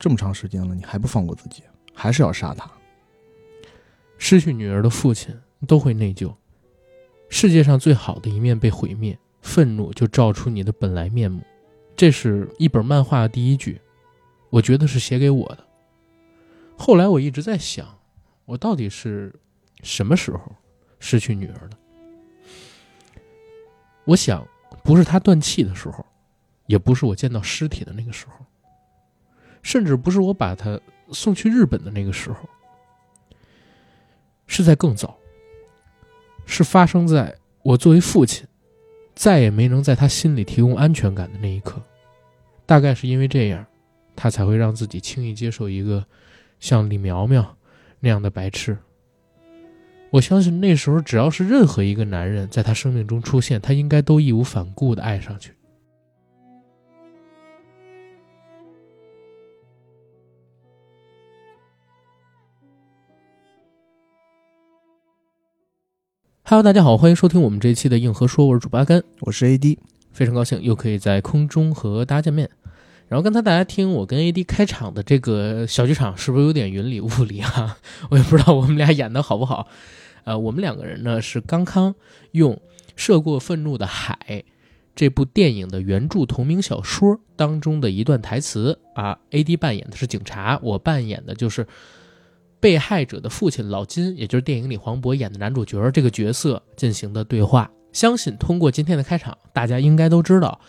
[0.00, 1.62] 这么长时间了，你还不放过自己，
[1.92, 2.68] 还是要杀他。
[4.16, 6.34] 失去女儿的父亲都会内疚，
[7.28, 11.42] 世界上最好的一面被毁灭，愤怒就照出你的本来面目。
[11.94, 13.78] 这是一本漫画的第一句，
[14.48, 15.64] 我觉得是写给我的。
[16.78, 17.86] 后来我一直在想，
[18.46, 19.30] 我到底是
[19.82, 20.40] 什么时候
[20.98, 21.76] 失去女儿的？
[24.06, 24.48] 我想，
[24.82, 26.04] 不是她断气的时候，
[26.66, 28.46] 也不是我见到尸体的那个时候，
[29.62, 30.80] 甚至不是我把他
[31.12, 32.48] 送去日本的那个时候，
[34.46, 35.16] 是在更早，
[36.46, 38.46] 是发生在我作为父亲
[39.14, 41.80] 再也没能在他心里提供安全感的那一刻。
[42.64, 43.66] 大概是因为这样，
[44.14, 46.04] 他才会让自己轻易接受一个
[46.58, 47.56] 像李苗苗
[47.98, 48.78] 那样的白痴。
[50.10, 55.52] 我相信那时候，只要是任何一个男人在他生命中出现，他应该都义无反顾的爱上去。
[66.50, 69.78] Hello，大家好，欢迎收听我们这一期的硬核说，我是主八甘，我是 AD，
[70.10, 72.50] 非常高兴又可以在空中和大家见面。
[73.06, 77.78] 然后刚才大家听我跟 AD 开场的这个小剧场，是不是有点云里雾里啊？
[78.10, 79.68] 我也不知道我们俩演的好不好。
[80.24, 81.94] 呃，我们两个人呢是刚刚
[82.32, 82.54] 用
[82.96, 84.18] 《涉过愤怒的海》
[84.96, 91.64] 这部电影的原著同名小说当中的一段台词啊，AD 扮演的是警察，我扮演的就是
[92.60, 97.70] 被害者的父亲老金，也就是电影里黄渤演的男主角这个角色进行的对话。
[97.92, 100.60] 相信通过今天的开场，大家应该都知道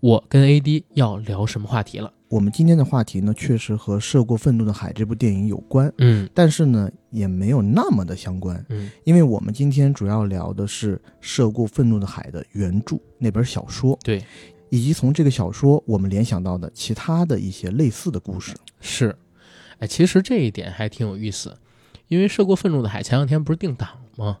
[0.00, 2.10] 我跟 AD 要聊什么话题了。
[2.28, 14.24] 我们今天的话题呢，确实和《涉过愤怒的海》这部电影有关，嗯但是呢，也没有那么的相关，嗯因为我们今天主要聊的是《涉过愤怒的海》的原著那本小说，对，
[14.70, 18.54] 以及从这个小说我们联想到的其他的一些类似的故事。
[18.80, 19.14] 是，
[19.82, 21.56] 哎，其实这一点还挺有意思，
[22.06, 24.38] 因为《涉过愤怒的海》前两天不是定档吗？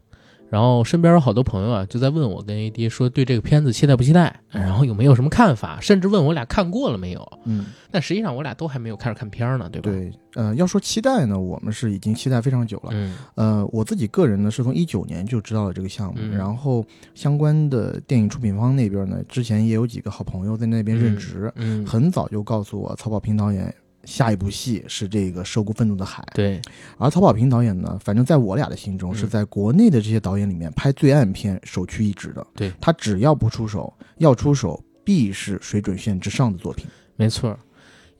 [0.48, 7.26] 然后身边有好多朋友啊，就在问我跟 AD 说对这个片子期待不期待，然后有没有什么看法，甚至问我俩看过了没有。
[7.46, 12.90] 嗯，但实际上我俩都还没有开始看片儿呢，对吧？，对，呃，要说期待呢，我们是已经期待非常久了。
[12.92, 16.84] 嗯呃，我自己个人呢是从一九年就知道了这个项目，嗯然后
[17.14, 23.74] 相关的电影出品方那边呢，之前也有几个好朋友在那边任职，嗯，很早就告诉我曹保平导演
[24.04, 26.60] 下一部戏是这个《涉过愤怒的海》，对，
[26.98, 32.46] 而曹保平导演呢，反正在我俩的心中嗯是在国内的这些导演里面拍罪案片首屈一指的。
[32.54, 36.86] 对他只要不出手，要出手必是水准线之上的作品。
[37.16, 37.58] 没错。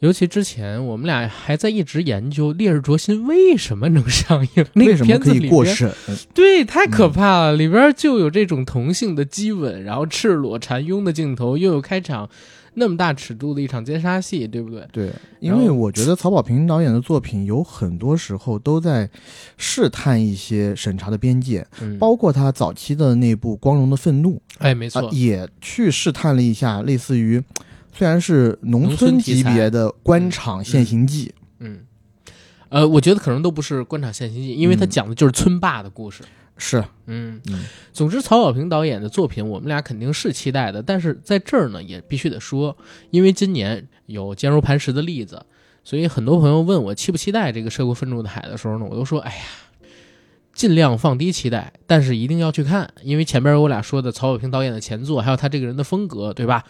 [0.00, 5.92] 尤其之前我们俩还在一直研究《烈日灼心》为什么能上映，那 个为什么片子里边可以过审？
[6.34, 7.52] 对，太可怕了！
[7.52, 12.28] 里边就有这种同性的激吻，然后赤裸缠拥的镜头，又有开场
[12.74, 14.88] 那么大尺度的一场奸杀戏，对不对？
[14.92, 19.08] 对，因为我觉得曹保平导演的作品有很多时候都在
[19.58, 27.42] 试探一些审查的边界，嗯，包括他早期的那部《光荣的愤怒哎，没》啊、错，也去试探了一下，类似于
[27.92, 31.80] 虽然是农农村级别的官场现行记，嗯，
[32.70, 34.88] 呃，我觉得可能都不是官场现行记，因为他嗯。
[34.88, 36.22] 讲的就是村霸的故事。
[36.56, 37.64] 是，嗯，嗯。
[37.92, 42.76] 总之，曹保平导演的作品我们俩肯定是期待的，但是在这儿呢，也必须得说，
[43.10, 45.44] 因为今年有坚如磐石的例子，
[45.82, 49.42] 所以很多朋友问我期不期待这个《涉过愤怒的海》的时候呢，我都说，哎呀，
[50.52, 56.64] 尽量放低期待，但是一定要去看，因为前边我俩说的曹保平导演的前作，还有他这个人的风格，对吧？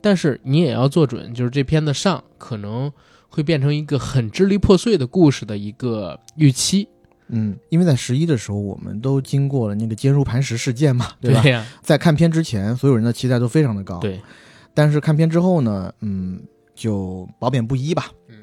[0.00, 2.92] 但是你也要做准，就是这片子上可能
[3.28, 6.88] 会变成一个很支离破碎的故事的一个预期，
[7.28, 11.42] 嗯，因为在十一的时候，我们都经过了那个坚如磐石事件嘛， 对吧？
[11.44, 13.98] 呀、在看片之前，所有人的期待都非常的高，。
[14.00, 14.20] 对，
[14.74, 16.40] 但是看片之后呢，嗯，
[16.74, 18.10] 就褒贬不一吧。
[18.28, 18.36] 嗯，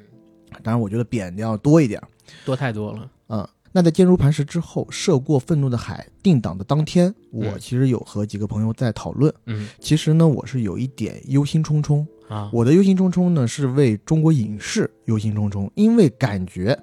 [0.62, 2.02] 当然，我觉得贬的要多一点。
[2.46, 9.34] 多太多了，嗯，那在坚如磐石之后，涉过愤怒的海定档的当天，我嗯其实有和几个朋友在讨论。
[9.46, 12.06] 嗯其实呢，我是有一点忧心忡忡。
[12.30, 16.78] 啊，我的忧心忡忡呢，是为中国影视忧心忡忡，因为感觉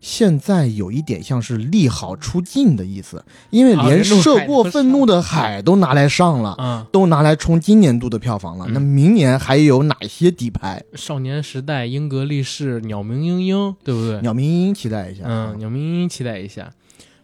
[0.00, 6.54] 现在有一点像是利好出尽的意思，因为连涉过愤怒的海都拿来上了。
[6.54, 10.82] 啊，都拿来冲今年度的票房了，嗯那明年还有哪些底牌？
[10.94, 14.20] 少年时代、英格力士、鸟鸣莺莺，对不对？
[14.22, 15.24] 鸟鸣莺莺期待一下。
[15.26, 16.72] 嗯，，鸟鸣莺莺期待一下。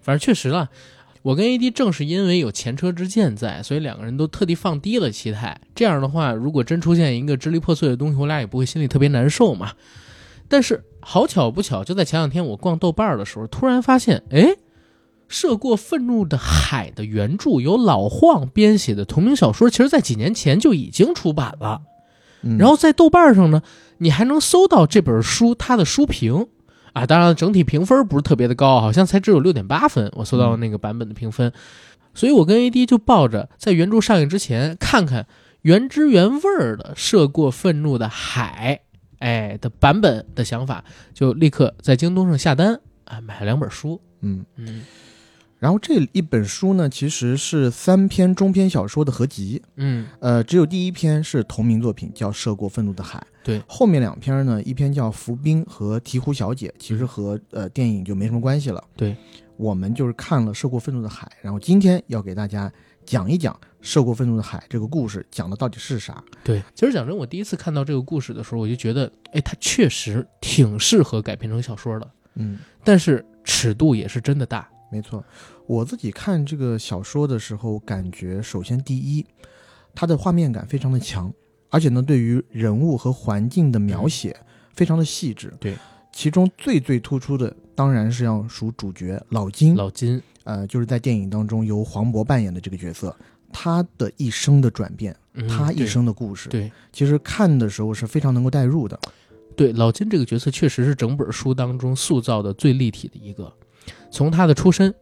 [0.02, 0.68] 反正确实了，
[1.22, 5.58] 我跟 AD 正是因为有前车之鉴在，所以两个人都特地放低了期待。
[5.74, 9.72] 这样的话，如果真出现一个支离破碎的东西，我俩也不会心里特别难受嘛。
[10.48, 14.40] 但是好巧不巧，就在前两天我逛豆瓣儿的时候，突然发现，哎，
[15.28, 21.82] 《涉过愤怒的海》的原著由老晃编写的同名小说，其实在几年前就已经出版了。
[22.42, 23.62] 嗯然后在豆瓣上呢，
[23.98, 26.48] 你还能搜到这本书它的书评
[26.92, 31.52] 啊，当然整体评分不是特别的高，好像才只有六点八分，我搜到的那个版本的评分。
[32.14, 35.28] 所以我跟 AD 就抱着在原著上映之前看看
[35.62, 38.80] 原汁原味儿的涉过愤怒的海，
[39.18, 40.84] 哎的版本的想法，
[41.14, 44.00] 就立刻在京东上下单啊，买了两本书。
[44.20, 44.84] 嗯，嗯。
[45.58, 50.06] 然后这一本书呢，其实是三篇中篇小说的合集，嗯。
[50.20, 53.18] 呃，只有第一篇是同名作品，叫《涉过愤怒的海》。
[53.42, 58.82] 对，后面两篇呢，一篇叫《浮冰》和《鹈鹕小姐》，其实和呃电影就没什么关系了。
[58.96, 59.16] 对，
[59.56, 62.70] 我们就是看了《涉过愤怒的海》，然后今天要给大家
[63.04, 66.22] 讲一讲《涉过愤怒的海》这个故事讲的到底是啥。
[66.42, 74.68] 对，其实讲真，我第一次看到这个故事的时候，我就觉得，哎，它确实挺适合改编成小说的，嗯，但是尺度也是真的大。
[74.92, 75.22] 没错，
[75.66, 79.26] 我自己看这个小说的时候，感觉首先第一，
[79.96, 81.32] 它的画面感非常的强，
[81.70, 84.34] 而且呢，对于人物和环境的描写
[84.74, 85.52] 非常的细致。
[85.58, 85.76] 对，
[86.12, 93.14] 其中最最突出的当然是要数主角老金，老金，呃，就是在电影当中由黄渤扮演的这个角色，
[93.52, 98.98] 他的一生的转变，嗯他一生的故事，对其实看的时候是非常能够代入的。
[99.56, 103.52] 对老金这个角色确实是整本书当中塑造的最立体的一个。
[104.10, 104.94] 从他的出身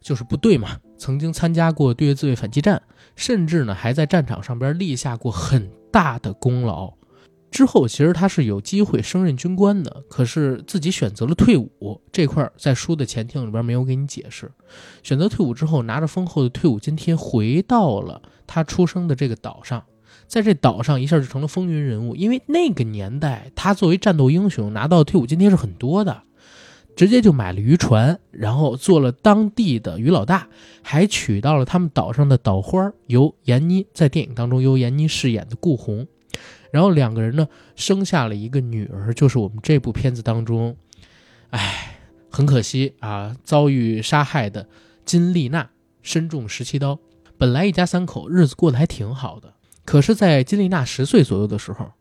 [0.00, 2.80] 就是部队嘛，曾经参加过对越自卫反击战，
[3.16, 6.92] 甚至呢还在战场上边立下过很大的功劳。
[7.50, 14.50] 之后其实他是有机会升任军官的，可是自己选择了退伍这块儿在书的前庭里边没有给你解释。
[15.02, 19.82] 选择退伍之后，拿着丰厚的退伍津贴回到了他出生的这个岛上，
[20.26, 22.14] 在这岛上一下就成了风云人物。
[22.14, 26.22] 因为那个年代，他作为战斗英雄拿到退伍津贴是很多的，
[26.94, 30.48] 直接就买了渔船，然后做了当地的渔老大，
[30.82, 36.06] 还娶到了他们岛上的岛花，由闫妮在电影当中由闫妮饰演的顾红。
[36.70, 40.76] 然后两个人呢生下了一个女儿，就是我们这部片子当中，
[41.50, 41.98] 唉，
[42.30, 44.68] 很可惜啊，遭遇杀害的
[45.04, 45.70] 金丽娜
[46.02, 46.98] 身中十七刀。
[47.36, 49.54] 本来一家三口日子过得还挺好的，
[49.84, 51.92] 可是，在金丽娜十岁左右的时候，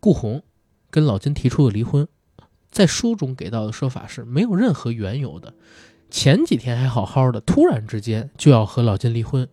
[0.00, 0.42] 顾红
[0.90, 2.08] 跟老金提出了离婚。
[2.70, 5.54] 在书中给到的说法是没有任何缘由的，
[6.08, 9.48] 前几天还好好的，突然之间就要和老金离婚。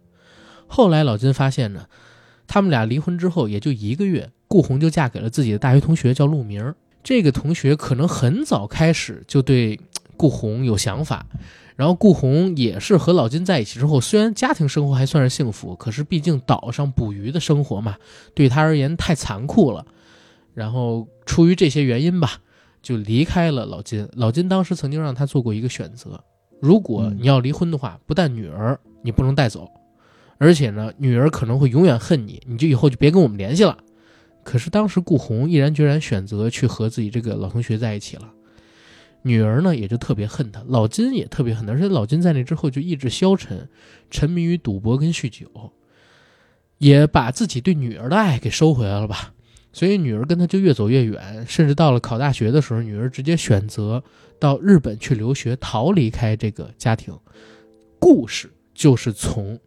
[0.68, 1.88] 后来老金发现呢，
[2.48, 6.74] 他们俩离婚之后也就一个月，顾红就嫁给了自己的大学同学，叫陆明。
[7.04, 9.80] 这个同学可能很早开始就对
[10.16, 11.26] 顾红有想法，
[11.76, 17.96] 然后顾红也是和老金在一起之后，虽然家庭生活还算是幸福，可是毕竟岛上捕鱼的生活嘛，
[18.34, 19.86] 对他而言太残酷了。
[20.54, 22.42] 然后出于这些原因吧，
[22.82, 24.10] 就离开了老金。
[24.14, 26.22] 老金当时曾经让他做过一个选择：
[26.60, 29.70] 如果嗯你要离婚的话，不但女儿你不能带走，
[30.38, 33.78] 而且呢，女儿可能会永远恨你，你就以后就别跟我们联系了。
[34.44, 38.32] 可是当时顾红毅然决然选择去和自己这个老同学在一起了，
[39.24, 43.68] 女儿呢也就特别恨他，老金也特别恨他，而且老金在那之后就意志消沉，
[44.10, 45.74] 沉迷于赌博跟酗酒，
[46.78, 49.34] 也把自己对女儿的爱给收回来了吧。
[49.74, 54.02] 所以女儿跟他就越走越远，甚至到了考大学的时候，女儿直接选择
[54.40, 57.14] 到日本去留学，逃离开这个家庭。
[58.00, 59.60] 故事就是从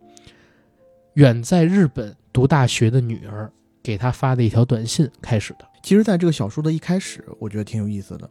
[1.15, 3.51] 远在日本读大学的女儿
[3.83, 5.67] 给他发的一条短信开始的。
[5.83, 8.29] 其实，在这个小说的一开始，我觉得挺有意思的。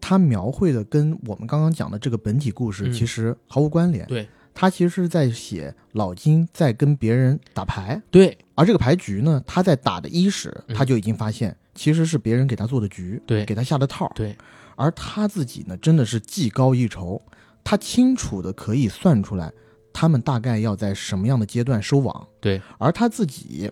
[0.00, 4.06] 他描绘的跟我们刚刚讲的这个本体故事嗯其实毫无关联。
[4.06, 14.10] 对，他其实是在写老金在跟别人打牌，对而这个牌局呢，他在打的伊始，嗯他就已经发现其实是别人给他做的局，对给他下的套。
[14.14, 14.34] 对，
[14.74, 17.20] 而他自己呢，真的是技高一筹，
[17.62, 19.52] 他清楚的可以算出来
[19.92, 22.26] 他们大概要在什么样的阶段收网。
[22.40, 23.70] 对，而他自己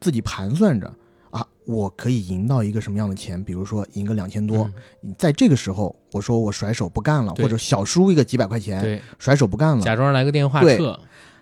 [0.00, 0.92] 自己盘算着
[1.30, 4.70] 啊，我可以赢到一个什么样的钱，比如说赢个两千多，
[5.02, 10.98] 嗯在这个时候，我说我甩手不干了，或者小输一个几百块钱，对，甩手不干了，假装来个电话对撤。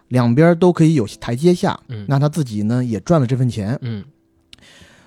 [0.09, 1.79] 两边都可以有台阶下。
[1.89, 3.77] 嗯那他自己呢也赚了这份钱。
[3.83, 4.05] 嗯，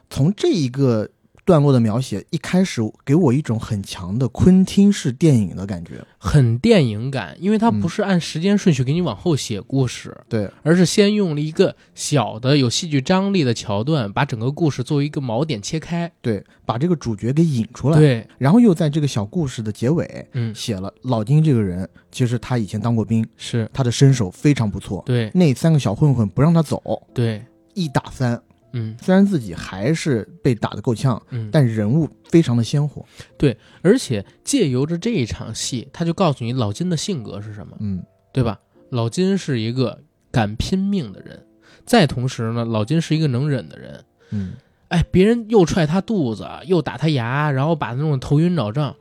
[0.10, 1.10] 从这一个
[1.50, 5.94] 段落的描写，一开始给我一种很强的昆汀式电影的感觉。
[6.20, 16.12] 很电影感，因为它嗯不是按时间顺序给你往后写故事，对，而是先用了一个小的有戏剧张力的桥段，把整个故事作为一个锚点切开。
[16.22, 25.02] 对，把这个主角给引出来，对，然后又在这个小故事的结尾嗯，写了老丁这个人，其实他以前当过兵，是他的身手非常不错。
[25.04, 28.40] 对那三个小混混不让他走，对，一打三，
[28.74, 33.06] 嗯虽然自己还是被打得够呛，嗯，但人物非常的鲜活。
[33.38, 38.60] 对而且借由着这一场戏，他就告诉你老金的性格是什么，嗯，对吧？
[38.90, 41.46] 老金是一个敢拼命的人，
[41.86, 44.04] 再同时呢，老金是一个能忍的人。
[44.32, 44.54] 嗯
[44.90, 48.96] 哎，别人又踹他肚子，又打他牙，然后把他弄得头晕脑胀。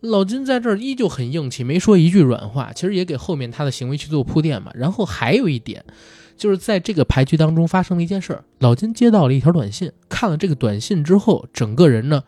[0.00, 4.70] 老金在这儿依旧很硬气，没说一句软话，其实也给后面他的行为去做铺垫嘛。
[4.74, 5.84] 然后还有一点，
[6.36, 12.22] 就是在这个牌局当中发生了一件事儿，老金接到了一条短信，看了这个短信之后，整个人呢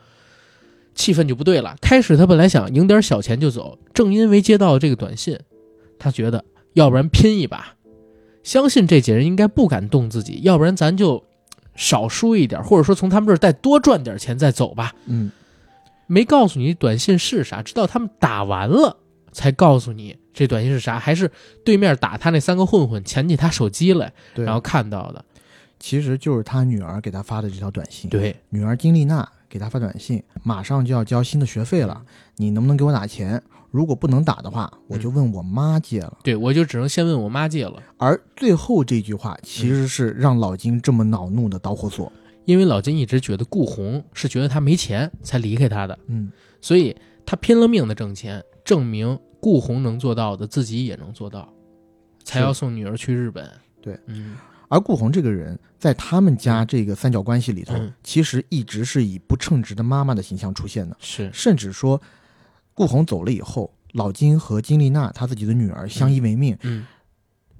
[0.94, 1.76] 气氛就不对了。
[1.80, 5.38] 开始他本来想赢点小钱就走，正因为接到了这个短信，
[5.98, 6.44] 他觉得
[6.74, 7.74] 要不然拼一把，
[8.42, 11.24] 相信这几人应该不敢动自己，要不然咱就
[11.74, 14.94] 少输一点，或者说从他们这儿再多赚点钱再走吧。
[15.06, 15.30] 嗯，
[16.06, 18.96] 没告诉你短信是啥，直到他们打完了
[19.32, 21.30] 才告诉你这短信是啥，还是
[21.64, 25.24] 对面打他那三个混混捡起他手机来，然后看到的。
[25.80, 28.10] 其实就是他女儿给他发的这条短信。
[28.10, 32.02] 对，女儿金丽娜给他发短信，马上就要交新的学费了，
[32.36, 33.42] 你能不能给我打钱？
[33.70, 36.18] 如果不能打的话，我就问我妈借了。
[36.22, 42.12] 对我就只能先问我妈借了，而最后这句话其实是让老金这么恼怒的导火索。
[42.44, 51.48] 因为老金一直觉得顾红是觉得他没钱才离开他的，嗯，所以他拼了命的挣钱，证明顾红能做到的，自己也能做到，
[52.24, 53.48] 才要送女儿去日本。
[53.80, 54.34] 对，嗯，
[54.66, 57.92] 而顾红这个人，在他们家这个三角关系里头，嗯。
[58.02, 62.02] 其实一直是以不称职的妈妈的形象出现的，是，甚至说，
[62.74, 66.84] 顾红走了以后，老金和金丽娜她自己的女儿相依为命，嗯。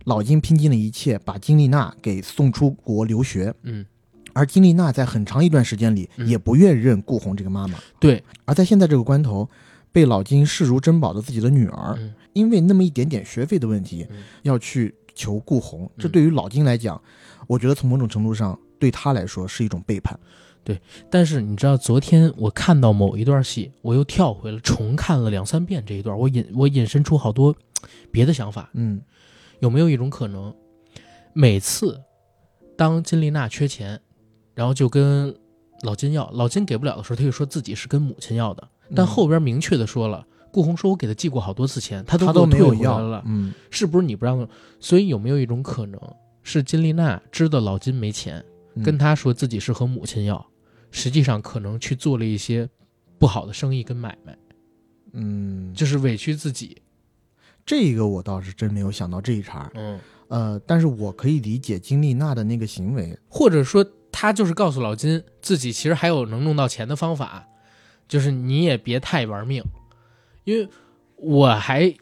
[0.07, 3.87] 老金拼尽了一切把金丽娜给送出国留学，嗯，
[4.33, 6.26] 而金丽娜在很长一段时间里嗯。
[6.26, 9.49] 也不愿认顾红这个妈妈，对，而在现在这个关头，
[9.97, 17.00] 被老金视如珍宝的自己的女儿，嗯因为那么一点点学费的问题，嗯要去求顾红，这嗯对于老金来讲，
[17.47, 20.15] 我觉得从某种程度上对他来说是一种背叛。
[20.62, 27.57] 对但是你知道，昨天我看到某一段戏，我又跳回了重看了两三遍这一段，我引我引申出好多
[28.11, 28.69] 别的想法。
[28.75, 29.00] 嗯
[29.61, 30.55] 有没有一种可能，
[31.33, 31.99] 每次
[32.76, 33.99] 当金丽娜缺钱，
[34.55, 35.35] 然后就跟
[35.81, 44.49] 老金要，老金给不了的时候，他就说自己是跟母亲要的，但嗯后边明确的说了，顾红说我给他寄过好多次钱，他都都没有要了，嗯，是不是你不让？
[44.81, 46.00] 所以有没有一种可能，
[46.43, 50.47] 是金丽娜知道老金没钱，嗯跟他说自己是和母亲要，
[50.90, 52.69] 实际上可能去做了一些
[53.19, 54.38] 不好的生意跟买卖，
[55.12, 56.76] 嗯，就是委屈自己。
[57.64, 59.69] 这个我倒是真没有想到这一茬。
[59.75, 63.19] 嗯，呃，但是我可以理解金丽娜的那个行为。
[63.28, 67.45] 或者说她就是告诉老金，自己其实还有能弄到钱的方法，
[68.09, 69.63] 就是你也别太玩命，
[70.45, 70.69] 因为
[71.17, 71.95] 我还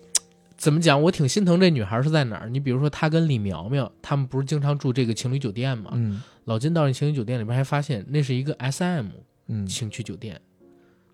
[0.56, 2.48] 怎么讲，我挺心疼这女孩是在哪儿。
[2.48, 5.90] 你比如说，她跟李苗苗他们不是经常住这个情侣酒店吗？
[5.94, 9.06] 嗯老金到那情侣酒店里边还发现那是一个 S M
[9.46, 10.38] 嗯情趣酒店，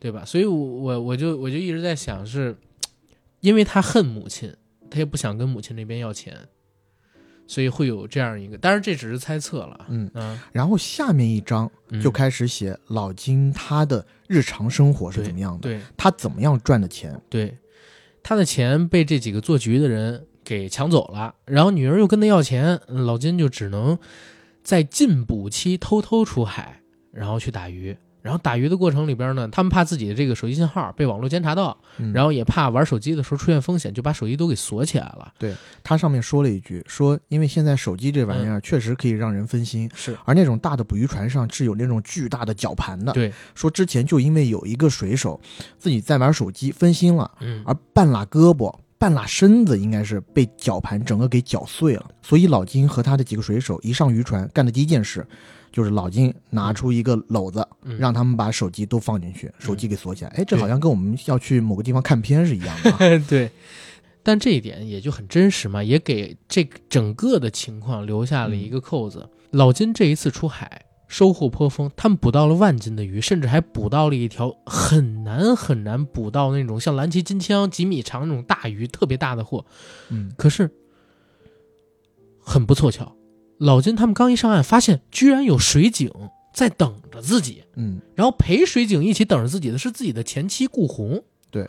[0.00, 0.24] 对吧？
[0.24, 2.56] 所以我，我我就我就一直在想是，
[3.38, 4.52] 因为他恨母亲，
[4.90, 6.36] 他也不想跟母亲那边要钱，
[7.50, 8.56] 所以会有这样一个。
[8.56, 9.86] 当然，这只是猜测了。
[9.88, 17.20] 嗯，嗯，然后下面一章嗯就开始写老金他的日常生活是怎么样的，对他怎么样赚的钱。
[17.28, 17.58] 对，
[18.22, 23.98] 他的钱被这几个做局的人给抢走了，然后女儿又跟他要钱，嗯老金就只能
[24.62, 26.80] 在禁捕期偷偷出海，
[27.10, 27.96] 然后去打鱼。
[28.22, 35.32] 然后打鱼的过程里边呢，他们怕自己的这个手机信号被网络监察到，嗯然后也怕玩手机的时候出现风险，就把手机都给锁起来了。
[35.38, 43.12] 对他上面说了一句，说因为现在手机这玩意儿确实可以让人分心，是而那种大的捕鱼船上是有那种巨大的绞盘的。
[43.12, 45.40] 对，说之前就因为有一个水手
[45.78, 52.04] 自己在玩手机分心了，嗯，而半拉胳膊、半拉身子应该是被绞盘整个给绞碎了。
[52.22, 55.26] 所以老金和他的几个水手一上渔船，干的第一件事
[55.72, 60.30] 就是老金拿出一个篓子，嗯让他们把手机都放进去，手机给锁起来。
[60.30, 62.98] 哎，这好像跟我们要去某个地方看片是一样的、啊。
[63.28, 63.50] 对，
[64.22, 69.28] 但这一点也就很真实嘛，也给这整个的情况留下了一个扣子。
[69.50, 79.64] 老金这一次出海收获颇丰，他们捕到了万斤的鱼，甚至还捕到了一条很难很难捕到那种像蓝鳍金枪几米长那种大鱼，特别大的货。
[80.08, 80.70] 嗯可是
[82.38, 83.12] 很不凑巧，
[83.60, 86.10] 老金他们刚一上岸，发现居然有水警
[86.54, 87.62] 在等着自己。
[87.76, 91.22] 嗯然后陪水警一起等着自己的是自己的前妻顾红。
[91.50, 91.68] 对，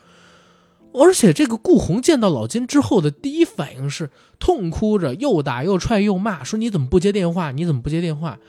[0.93, 7.51] 而且这个顾红见到老金之后的第一反应是痛哭着，又打又踹又骂，说你怎么不接电话？
[7.51, 8.39] 你怎么不接电话？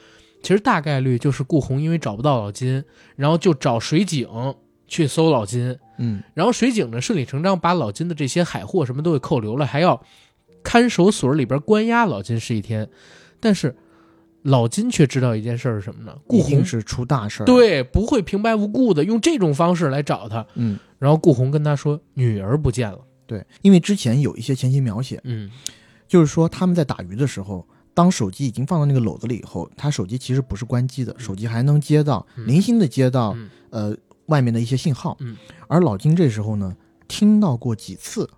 [0.40, 2.84] 其实大概率就是顾红因为找不到老金，
[3.16, 4.28] 然后就找水警
[4.86, 10.00] 去搜老金，嗯然后水警呢顺理成章把老金的这些海货什么都给扣留了，还要
[10.62, 12.88] 看守所里边关押老金十一天。
[13.42, 13.74] 但是
[14.42, 16.16] 老金却知道一件事儿是什么呢？
[16.26, 20.46] 顾红是出大事儿。，对，不会平白无故的用这种方式来找他。
[20.54, 22.98] 嗯然后顾红跟他说，女儿不见了。
[23.26, 25.50] 对，因为之前有一些前期描写，嗯
[26.06, 33.96] 就是说他们在打鱼的时候，当手机已经放到那个篓子里以后，他手机其实不是关机的，手机还能接到嗯零星的接到、嗯呃
[34.26, 35.16] 外面的一些信号。
[35.18, 36.76] 嗯而老金这时候呢，
[37.08, 38.28] 听到过几次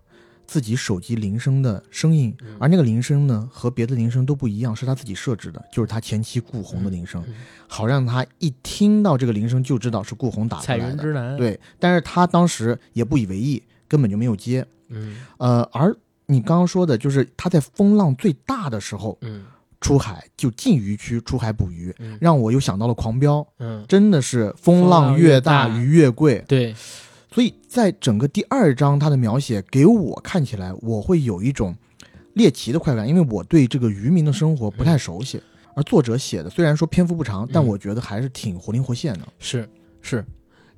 [0.46, 2.56] 自己手机铃声的声音，嗯。
[2.60, 7.34] 而那个铃声呢和别的铃声都不一样，是他自己设置的，就是他前妻顾红的铃声，嗯
[7.66, 10.90] 好让他一听到这个铃声就知道是顾红打来的。
[10.90, 14.64] 云之南，，对，但是他当时也不以为意，根本就没有接。
[14.88, 15.16] 嗯。
[15.38, 15.94] 呃，而
[16.26, 19.44] 你刚刚说的就是他在风浪最大的时候嗯。
[19.80, 22.16] 出海，就进渔区出海捕鱼，嗯。
[22.18, 25.68] 让我又想到了狂飙，嗯，真的是风风浪浪越大。
[25.68, 26.42] 鱼越贵。
[26.48, 26.74] 对，
[27.34, 31.74] 所以在整个第二章，他的描写给我看起来，我会有一种
[32.34, 35.42] 猎奇的快感，因为我对这个渔民的生活不太熟悉。
[35.74, 39.26] 而作者写的虽然说篇幅不长，但嗯我觉得还是挺活灵活现的。
[39.40, 39.68] 是
[40.00, 40.24] 是，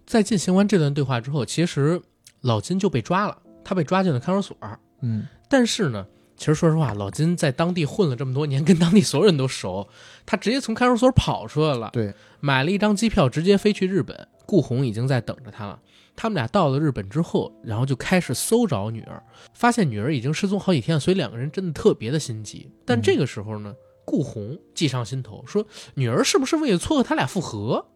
[0.06, 2.00] 在进行完这段对话之后，其实
[2.40, 4.56] 老金就被抓了，他被抓进了看守所。
[5.02, 6.06] 嗯但是呢，
[6.38, 9.86] 其实说实话，老金在当地混了这么多年，跟当地所有人都熟，
[10.24, 14.26] 他直接从看守所跑出来了，对，买了一张机票，直接飞去日本。
[14.46, 15.78] 顾红已经在等着他了。
[16.16, 22.70] 他们俩到了日本之后，然后就开始搜找女儿，发现女儿已经失踪好几天了，所以两个人真的特别的心急。
[22.84, 27.86] 但这个时候呢，顾红计上心头，说女儿是不是为了撮合他俩复合，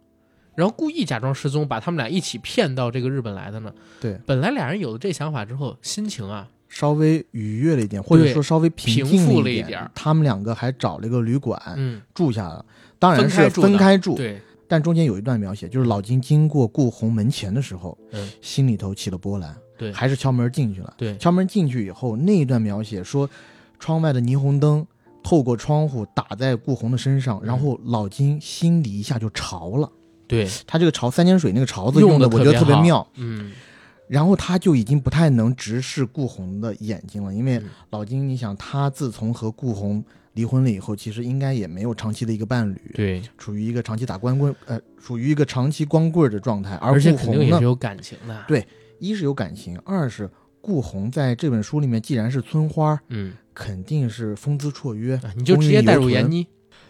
[0.54, 3.72] 然后故意假装失踪，把他们俩一起骗到这个日本来的呢？
[4.00, 9.90] 对，本来俩人有了这想法之后，心情啊，稍微愉悦了一点，或者说稍微平静一了一点。
[9.94, 12.64] 他们两个还找了一个旅馆、嗯，住下了，
[12.98, 14.16] 当然是分开住分开住。
[14.16, 18.30] 对，但中间有一段描写，就是老金经过顾红门前的时候，嗯。
[18.40, 19.92] 心里头起了波澜，对。
[19.92, 20.94] 还是敲门进去了。
[20.96, 23.28] 对，敲门进去以后，那一段描写说，
[23.80, 24.86] 窗外的霓虹灯
[25.24, 27.46] 透过窗户打在顾红的身上，嗯。
[27.46, 29.90] 然后老金心里一下就潮了。
[30.28, 33.04] 对，他这个潮三点水那个潮字用的，我觉得得特别妙。
[33.16, 33.50] 嗯，
[34.06, 37.64] 然后他就已经不太能直视顾红的眼睛了，因为嗯。
[37.90, 46.76] 老金，你想他自从和顾红离婚了以后，其实应该也没有长期的一个伴侣，对，处于一个长期打光棍，呃，处于一个长期光棍的状态。
[46.76, 48.44] 而而且顾红呢肯定也是，有感情的。
[48.46, 48.66] 对
[48.98, 56.30] 一是有感情，二是顾红在这本书里面既然是村花，嗯，肯定是风姿绰约，啊你就直接带入闫。
[56.30, 56.46] 妮。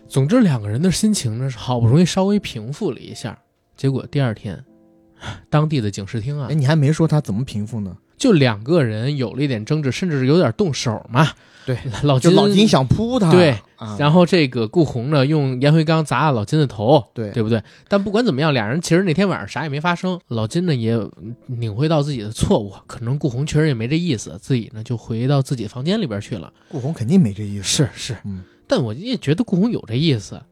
[0.09, 3.38] 总之，两个人的心情呢是好不容易稍微平复了一下，
[3.76, 4.64] 结果第二天，
[5.48, 7.96] 当地的警视厅啊哎，，你还没说他怎么平复呢？
[8.20, 11.26] 就两个人有了一点争执，甚至是有点动手嘛。
[11.66, 17.62] 对，老金老金想扑他，对啊，然后这个顾红呢，用烟灰缸砸了老金的头，对对不对？
[17.87, 20.18] 但不管怎么样，俩人其实那天晚上啥也没发生。
[20.28, 20.98] 老金呢也
[21.46, 26.52] 领会到自己的错误，可能顾红确实也没这意思，自己呢就回到自己房间里边去了。
[26.68, 30.42] 顾红肯定没这意思，是是，嗯，但我也觉得顾红有这意思，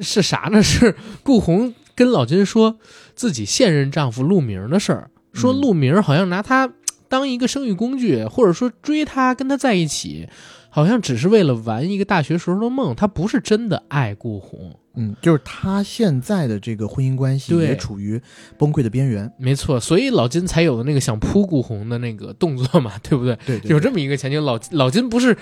[0.00, 0.62] 是啥呢？
[0.62, 2.78] 是顾红跟老金说
[3.14, 6.72] 自己现任丈夫陆明的事儿，说嗯陆明好像拿他
[7.08, 10.26] 当一个生育工具，或者说追他跟他在一起，
[10.70, 14.74] 好像只是为了玩一个大学时候的梦，他不是真的爱顾红。
[14.96, 18.20] 嗯，就是他现在的这个婚姻关系对也处于
[18.56, 23.36] 崩溃的边缘，没错，所以老金才有了那个想扑顾红的那个动作嘛，对不对？
[23.44, 25.36] 对对有这么一个前景，老老金不是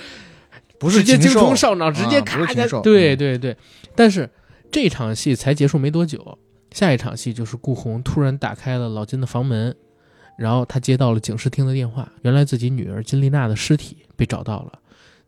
[0.78, 3.54] 不是直接精禽兽虫上脑，直接啊不咔咔是禽兽，嗯对对对。
[3.94, 4.26] 但是
[4.70, 6.38] 这场戏才结束没多久，
[6.72, 9.74] 下一场戏就是顾红突然打开了老金的房门，
[10.38, 14.78] 然后他接到了警视厅的电话，原来自己女儿金丽娜的尸体被找到了，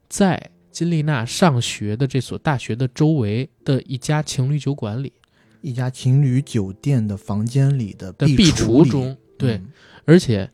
[0.08, 5.12] 在金丽娜上学的这所大学的周围的一家情侣酒馆里
[5.60, 9.60] 一家情侣酒店的房间里的的壁橱中，对，
[10.04, 10.50] 而且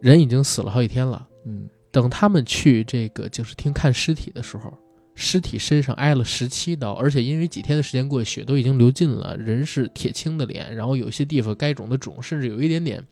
[0.00, 1.26] 人已经死了好几天了。
[1.46, 4.72] 嗯，等他们去这个警视厅看尸体的时候，
[5.14, 13.02] 尸体身上挨了十七刀，而且因为几天的时间过去，血都已经流尽了，人是铁青的脸，然后有些地方该肿的肿，甚至有一点点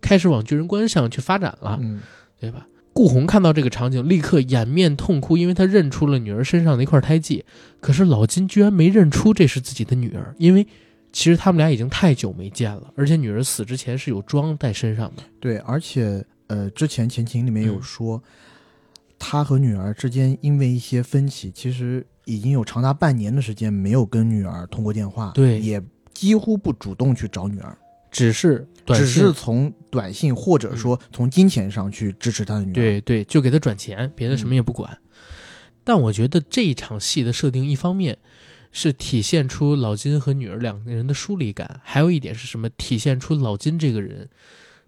[0.00, 2.00] 开始往巨人观上去发展了，嗯，
[2.40, 2.66] 对吧？
[2.92, 7.44] 顾红看到这个场景，立刻掩面痛哭，因为他认出了女儿身上的一块胎记。
[7.80, 10.66] 可是老金居然没认出这是自己的女儿，因为
[11.12, 15.22] 其实他们俩已经太久没见了，而且女儿死之前是有妆在身上的。
[15.38, 18.22] 对，而且呃，之前前情里面有嗯说，
[19.18, 25.82] 他和女儿之间因为一些分歧，其实已经有长达半年的时间没有跟女儿通过电话，对也
[26.14, 27.76] 几乎不主动去找女儿，
[28.10, 34.98] 只是只是从短信或者说从金钱上去支持他的女儿。，对对，就给他转钱，别的什么也不管。
[35.84, 38.18] 但我觉得这一场戏的设定，一方面
[38.70, 42.68] 是体现出老金和女儿两个人的疏离感，还有一点是什么？
[42.70, 44.28] 体现出老金这个人，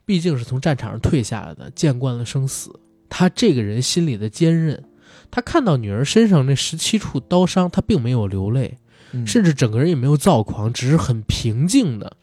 [0.05, 2.79] 毕竟是从战场上退下来的，见惯了生死，
[3.11, 4.83] 他这个人心里的坚韧。
[5.31, 8.79] 他看到女儿身上那十七处刀伤，他并没有流泪，
[9.12, 12.16] 嗯、甚至整个人也没有躁狂，只是很平静的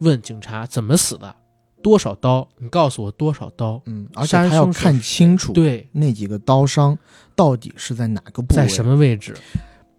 [0.00, 1.34] 问警察怎么死的，
[1.82, 2.46] 多少刀？
[2.58, 3.80] 你告诉我多少刀？
[3.86, 6.98] 嗯，而且杀人凶手他要看清楚对，那几个刀伤
[7.34, 9.34] 到底是在哪个部位，在什么位置？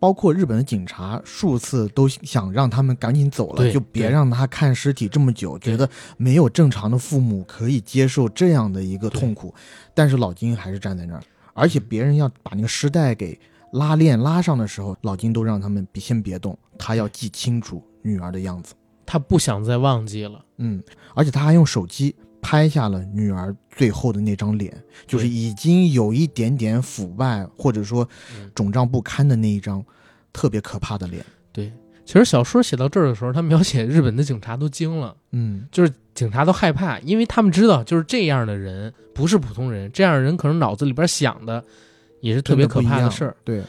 [0.03, 9.55] 包括日本的警察数次都想让他们赶紧走了，就别让他看尸体这么久，觉得没有正常的父母可以接受这样的一个痛苦。
[9.93, 13.39] 但是老金还是站在那儿，而且别人要把那个尸袋给
[13.71, 18.73] 拉链拉上的时候，老金都让他们别先别动，他要记清楚女儿的样子。
[19.05, 20.43] 他不想再忘记了。
[20.57, 20.83] 嗯，
[21.15, 24.71] 而且他还用手机拍下了女儿最后的那张脸，
[25.07, 29.83] 就是已经有一点点腐败或者说嗯肿胀不堪的那一张
[30.33, 31.25] 特别可怕的脸。
[31.51, 31.71] 对，
[32.05, 41.63] 其实小说写到这儿的时候，他描写日本的警察都惊了，嗯，就是警察都害怕，因为他们知道，就是这样的人不是普通人，这样的人可能脑子里边想的
[42.21, 43.35] 也是特别可怕的事儿。
[43.43, 43.63] 对，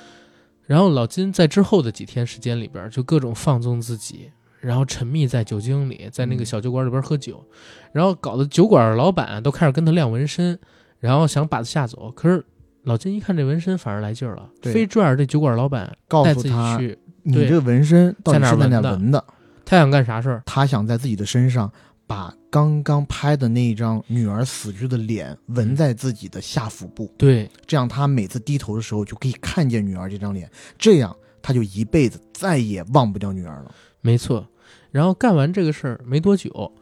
[0.67, 4.31] 然后老金在之后的几天时间里边，就各种放纵自己，
[4.65, 7.45] 然后沉迷在酒精里，在那个嗯小酒馆里边喝酒，
[7.93, 10.59] 然后搞得酒馆老板都开始跟他亮纹身，
[10.99, 12.11] 然后想把他吓走。
[12.13, 12.43] 可是
[12.85, 19.23] 老金一看这纹身，反而来劲儿了，对非拽着这酒馆老板告诉他去，你这纹身到底在哪儿是在哪纹的？
[19.67, 20.43] 他想干啥事儿？
[20.47, 21.71] 他想在自己的身上
[22.07, 33.75] 把刚刚拍的那一张女儿死去的脸纹嗯在自己的下腹部，对，这样他每次低头的时候就可以看见女儿这张脸，这样他就一辈子再也忘不掉女儿了。
[34.01, 34.47] 没错。
[34.95, 36.73] 然后干完这个事儿没多久，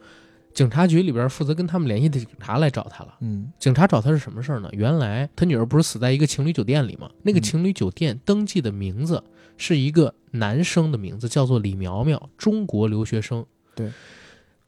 [0.53, 3.15] 警察局里边负责跟他们联系的警察来找他了。
[3.21, 4.69] 嗯警察找他是什么事儿呢？
[4.71, 7.09] 原来他女儿不是死在一个情侣酒店里吗？
[7.23, 9.23] 那个嗯情侣酒店登记的名字
[9.57, 13.43] 是一个男生的名字，叫做李苗苗，中国留学生。
[13.73, 13.89] 对，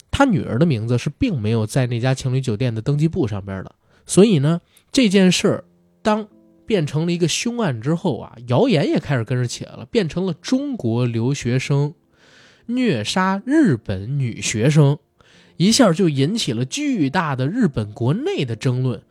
[0.09, 3.75] 他女儿的名字是并没有在那家情侣酒店的登记簿上边的。
[4.07, 5.63] 所以呢，这件事儿
[6.01, 6.27] 当
[6.65, 11.93] 变成了一个凶案之后啊，谣言也开始跟着起来了，变成了中国留学生
[12.67, 14.97] 虐杀日本女学生。
[15.57, 19.01] 一下就引起了巨大的日本国内的争论，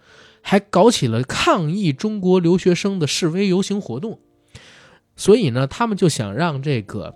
[0.43, 4.19] 还搞起了抗议中国留学生的示威游行活动。
[5.17, 7.14] 所以呢，他们就想让这个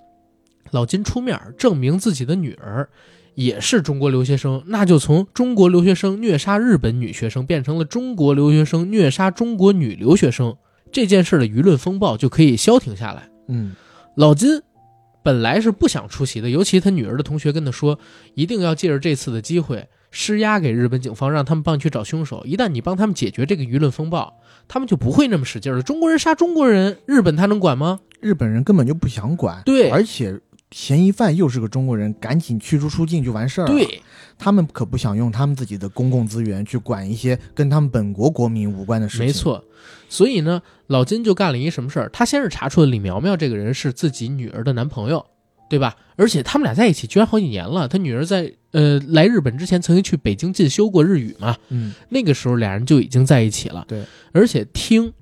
[0.70, 2.88] 老金出面证明自己的女儿
[3.35, 10.57] 也是中国留学生，那就从中国留学生虐杀日本女学生变成了中国留学生虐杀中国女留学生，
[10.90, 13.29] 这件事的舆论风暴就可以消停下来。
[13.48, 13.74] 嗯
[14.14, 14.62] 老金
[15.22, 17.98] 本来是不想出席的，尤其他女儿的同学跟他说，
[18.35, 22.42] 一定要借着这次的机会施压给日本警方，让他们帮你去找凶手。
[22.46, 25.83] 一旦你帮他们解决这个舆论风暴，他们就不会那么使劲了。
[25.83, 28.00] 中国人杀中国人，日本他能管吗？
[28.20, 34.02] 日本人根本就不想管，对而且嫌疑犯又是个中国人，赶紧驱逐出境就完事儿了。，对，
[34.37, 39.26] 他们可不想用他们自己的公共资源去管一些跟他们本国国民无关的事情。
[39.26, 39.64] 没，错。
[40.09, 42.09] 所以呢，老金就干了一什么事儿？
[42.11, 45.24] 他先是查出了李苗苗这个人是自己女儿的男朋友，
[45.70, 45.96] 对吧？
[46.16, 47.88] 而且他们俩在一起居然好几年了。
[47.88, 53.85] 他女儿在呃来日本之前曾经去北京进修过日语嘛，嗯，那个时候俩人就已经在一起了。
[53.88, 55.12] 对，而且听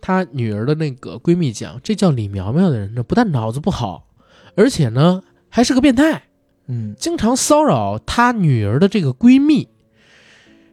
[0.00, 4.08] 她女儿的那个闺蜜讲，这叫李苗苗的人呢，不但脑子不好，
[4.54, 6.24] 而且呢还是个变态，
[6.66, 9.68] 嗯经常骚扰她女儿的这个闺蜜。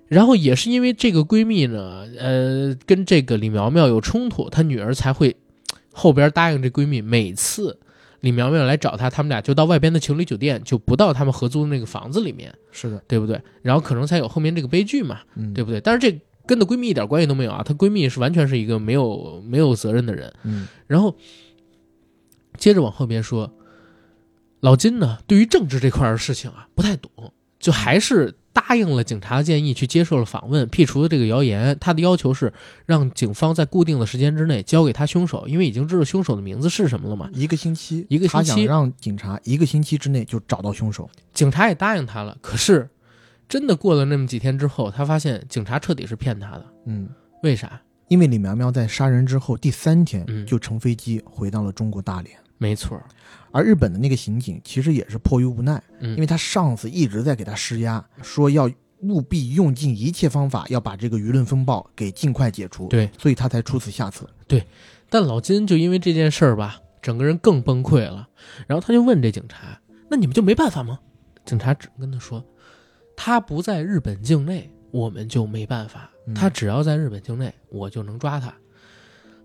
[0.07, 5.35] 然后也是因为这个闺蜜呢，呃，跟这个李苗苗有冲突，她女儿才会
[5.93, 7.79] 后边答应这闺蜜，每次
[8.21, 13.39] 李苗苗来找她，他们俩就到外边的情侣酒店，就不到他们合租的那个房子里面，是的，对不对？
[13.61, 15.19] 然后可能才有后面这个悲剧嘛。
[15.35, 15.79] 嗯，对不对？
[15.79, 20.33] 但是这跟她闺蜜一点关系都没有啊，她闺蜜是完全是一个没有没有责任的人。
[20.43, 21.15] 嗯然后
[22.57, 23.53] 接着往后边说，
[24.59, 27.09] 老金呢，对于政治这块的事情啊不太懂，
[27.59, 31.77] 就还是答应了警察的建议，去接受了访问，辟除了这个谣言。
[31.79, 32.51] 他的要求是
[32.85, 37.29] 让警方在固定的时间之内交给他凶手，因为已经知道凶手的名字是什么了嘛。
[37.33, 41.09] 一个星期，一个星期他想让警察一个星期之内就找到凶手。
[41.33, 42.89] 警察也答应他了，可是
[43.47, 46.65] 真的过了那么几天之后，他发现警察彻底是骗他的。
[46.85, 47.07] 嗯，
[47.43, 47.81] 为啥？
[48.09, 53.01] 因为李苗苗在杀人之后第三天嗯就乘飞机回到了中国大连，没错，
[53.51, 58.69] 而日本的那个刑警其实也是迫于无奈，嗯，因为他上司一直在给他施压，说要
[59.01, 64.29] 务必用尽一切方法要把这个舆论风暴给尽快解除，对，所以他才出此下策。
[64.45, 64.63] 对
[65.09, 68.27] 但老金就因为这件事儿吧，整个人更崩溃了。
[68.67, 69.79] 然后他就问这警察
[70.11, 70.99] ：“那你们就没办法吗？”
[71.45, 72.45] 警察只跟他说
[73.15, 76.11] ：“他不在日本境内，我们就没办法。
[76.27, 78.53] 嗯他只要在日本境内，我就能抓他。”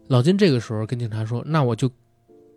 [0.09, 1.91] 老金这个时候跟警察说：“那我就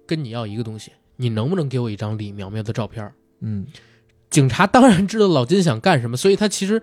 [0.08, 3.68] 跟你要一个东西，你能不能给我一张李苗苗的照片？”嗯
[4.30, 6.82] 警察当然知道老金想干什么，所以他其实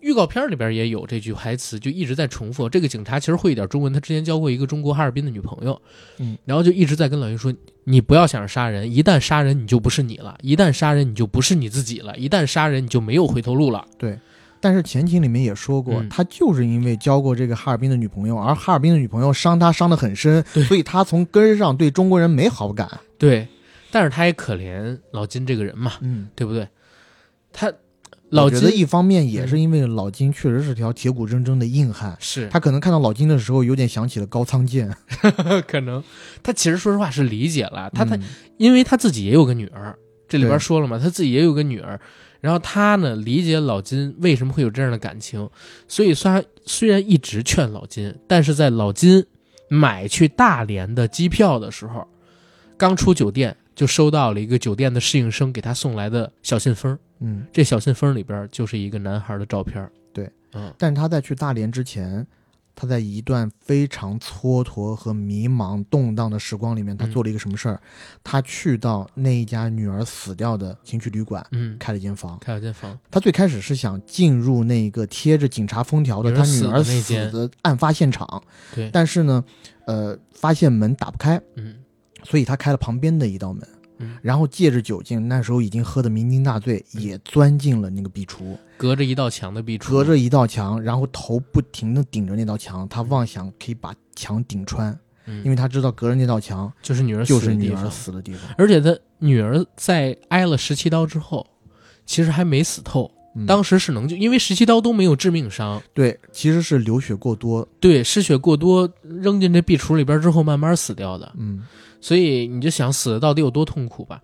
[0.00, 2.68] 预告片里边也有这句台词，就一直在重复。
[2.70, 5.80] 这个警察其实会一点中文，他之前交过一个中国哈尔滨的女朋友，
[6.18, 7.52] 嗯，然后就一直在跟老金说
[7.84, 13.86] ：“你不要想着杀人，一旦杀人你就不是你了，一旦杀人你就不是你自己了，一旦杀人你就没有回头路了。
[14.60, 16.08] 但是前情里面也说过，嗯。
[16.08, 22.88] 他就是因为交过这个哈尔滨的女朋友，而哈尔滨的女朋友伤他伤得很深，所以他从根儿上对中国人没好感。
[23.18, 23.46] 对，
[23.90, 26.68] 但是他也可怜老金这个人嘛，嗯，对不对？
[27.52, 27.72] 他
[28.30, 32.48] 老金我觉得一方面也是因为老金确实是条铁骨铮铮的硬汉，是。
[32.48, 34.92] 他可能看到老金的时候有点想起了高仓健。
[35.68, 36.02] 可能。
[36.42, 38.22] 他其实说实话是理解了他，他嗯。
[38.56, 39.96] 因为他自己也有个女儿，
[40.28, 42.00] 这里边说了嘛，他自己也有个女儿，
[42.40, 45.48] 然后他呢理解老金为什么会有这样的感情，
[45.88, 49.24] 所以虽然虽然一直劝老金，但是在老金
[49.68, 52.06] 买去大连的机票的时候，
[52.76, 59.88] 刚出酒店就收到了一个酒店的侍应生给他送来的小信封，嗯，这小信封里边就是一个男孩的照片。
[60.12, 62.26] 对，嗯，但是他在去大连之前，
[62.76, 67.10] 他在一段非常蹉跎和迷茫、动荡的时光里面，他嗯。
[67.10, 67.80] 做了一个什么事儿？
[68.22, 72.38] 他去到那一家女儿死掉的情趣旅馆，嗯，开了一间房。
[72.38, 78.42] 开了间房，他最开始是想进入那个贴着警察封条的他女儿死的案发现场，
[78.74, 79.42] 对，但是呢，
[79.86, 81.76] 呃，发现门打不开，嗯。
[82.24, 83.64] 所以他开了旁边的一道门，
[83.98, 98.42] 嗯，然后借着酒劲，那时候已经喝得酩酊大醉，也钻进了那个壁橱，隔着一道墙的壁橱，隔着一道墙，然后头不停地顶着那道墙，他妄想可以把墙顶穿，嗯，因为他知道隔着那道墙就是女儿就是女儿死的地方。
[98.58, 101.46] 而且他女儿在挨了十七刀之后，
[102.04, 103.46] 其实还没死透，嗯。
[103.46, 111.66] 当时是能救，因为十七刀都没有致命伤，对，其实是流血过多，对，失血过多扔进这壁橱里边之后慢慢死掉的，嗯
[112.06, 114.22] 所以你就想死的到底有多痛苦吧。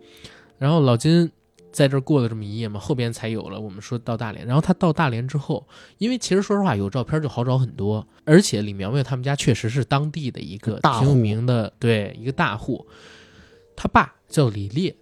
[0.57, 1.29] 然后老金
[1.73, 4.47] 在这儿过了这么一夜嘛，后边才有了我们说到大连。
[4.47, 5.66] 然后他到大连之后，
[5.99, 12.87] 因为其实说实话有照片就好找很多，而且李苗苗他们家确实是当地的一个挺有大户名的，对，一个大户。
[13.75, 14.95] 他爸叫李烈，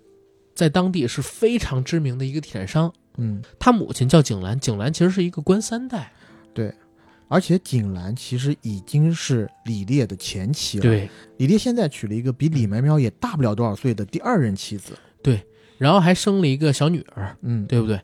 [0.55, 2.91] 在当地是非常知名的一个铁商。
[3.19, 6.15] 嗯，他母亲叫景兰，景兰其实是一个官三代，
[7.31, 14.95] 而且景兰其实已经是李烈的前妻了。，对，李烈现在娶了一个比李苗苗也大不了多少岁的第二任妻子。
[15.23, 15.41] 对
[15.79, 18.01] 然后还生了一个小女儿，嗯，对不对？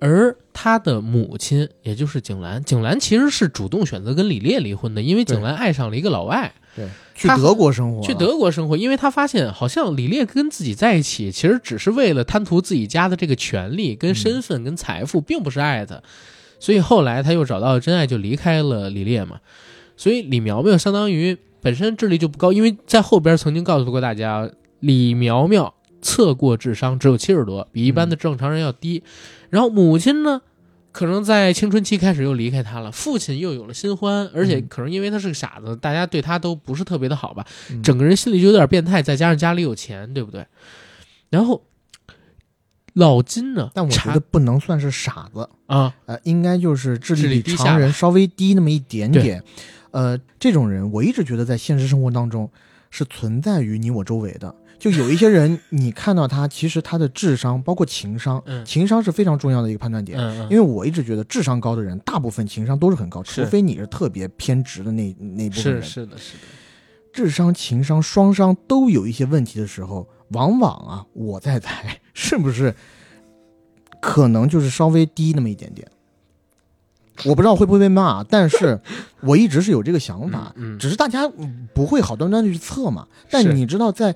[0.00, 16.00] 而他的母亲，也就是景兰，景兰其实是主动选择跟李烈离婚的，因为景兰爱上了一个老外，对，去德国生活，去德国生活，因为他发现好像李烈跟自己在一起，其实只是为了贪图自己家的这个权利、跟身份、跟财富，并不是爱他。
[16.58, 19.40] 所以后来他又找到了真爱，就离开了李烈嘛。
[19.96, 24.48] 所以李苗苗相当于本身智力就不高，因为在后边曾经告诉过大家，
[24.80, 29.02] 李苗苗测过智商只有七十多，比一般的正常人要低。
[29.50, 30.40] 然后母亲呢，
[30.92, 40.46] 可能在青春期开始又离开他了，父亲又有了新欢，而且可能因为他是个傻子，大家对他都不是特别的好吧，嗯整个人心里就有点变态，再加上家里有钱，对不对？
[41.30, 41.62] 然后
[42.98, 49.42] 老金呢，但我觉得不能算是傻子，啊，呃，应该就是智智力力比常人稍微低那么一点点。
[49.90, 52.50] 呃，这种人我一直觉得在现实生活当中
[52.90, 54.54] 是存在于你我周围的。
[54.78, 60.18] 就有一些人， 你看到他，其实他的智商包括情商，嗯情商是非常重要的一个判断点。
[60.18, 65.82] 嗯嗯，因为我一直觉得智商高的人，大部分情商都是很高，是除非你是特别偏执的那那部分是人。
[65.82, 66.42] 是的是的，
[67.12, 72.74] 智商、情商双商都有一些问题的时候，往往啊，我在猜 是不是
[74.00, 75.86] 可能就是稍微低那么一点点。
[77.24, 78.80] 我不知道会不会被骂，但是
[79.22, 80.78] 我一直是有这个想法，嗯嗯。
[80.78, 83.08] 只是大家嗯不会好端端的去测嘛。
[83.30, 84.14] 但你知道，在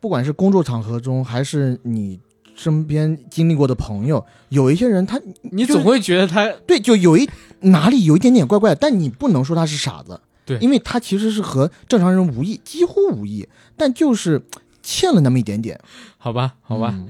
[0.00, 2.18] 不管是工作场合中，还是你
[2.56, 10.58] 身边经历过的朋友，有一些人他就你总会觉得他对，就有一哪里有一点点怪怪，但你不能说他是傻子，对。
[10.58, 14.42] 因为他其实是和正常人无异，几乎无异，但就是
[14.82, 15.78] 欠了那么一点点，
[16.18, 17.08] 好吧好吧，嗯。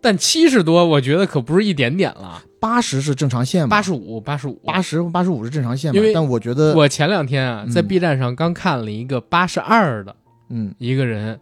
[0.00, 4.60] 但七十多我觉得可不是一点点了，八十是正常线嘛，八十五八十五。
[4.64, 7.72] 八十八十五是正常线嘛因为，但我觉得，我前两天啊，嗯。
[7.72, 10.14] 在 B 站上刚看了一个八十二的
[10.50, 10.72] 嗯。
[10.78, 11.40] 一个人，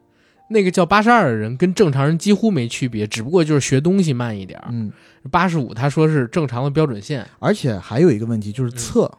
[0.49, 4.69] 那个叫八十二的人跟正常人几乎没区别，只不过就是学东西慢一点儿。
[4.71, 4.91] 嗯，
[5.31, 7.27] 八十五他说是正常的标准线。
[7.41, 9.11] 而且还有一个问题就是测。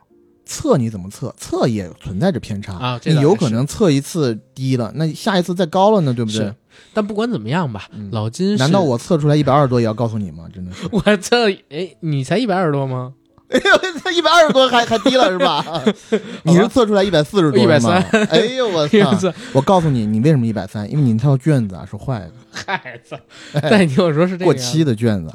[0.45, 1.33] 测你怎么测？
[1.37, 6.55] 测也存在着偏差啊这你有可能测一次低了，那下一次再高了呢，对不对是？
[6.93, 10.45] 但不管怎么样吧，嗯老金是难道我测出来一百二十多也要告诉你吗？
[10.53, 13.13] 真的是，我测哎，你才一百二十多吗？
[13.47, 15.63] 哎 呦一百二十多还还低了是吧？
[16.43, 19.31] 你是测出来一百四十多是吗？130哎呦我操！
[19.53, 20.89] 我告诉你，你为什么一百三？
[20.91, 23.15] 因为你那套卷子啊是坏的， 孩子！
[23.61, 25.31] 但你听我说是这过期的卷子。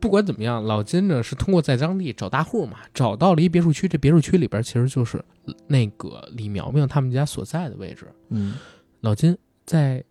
[0.00, 3.88] 不管怎么样，老金呢是通过在当地找大户嘛，找到了一别墅区。
[3.88, 5.22] 这别墅区里边其实就是
[5.66, 8.06] 那个李苗苗他们家所在的位置。
[8.30, 8.54] 嗯
[9.00, 10.04] 老金在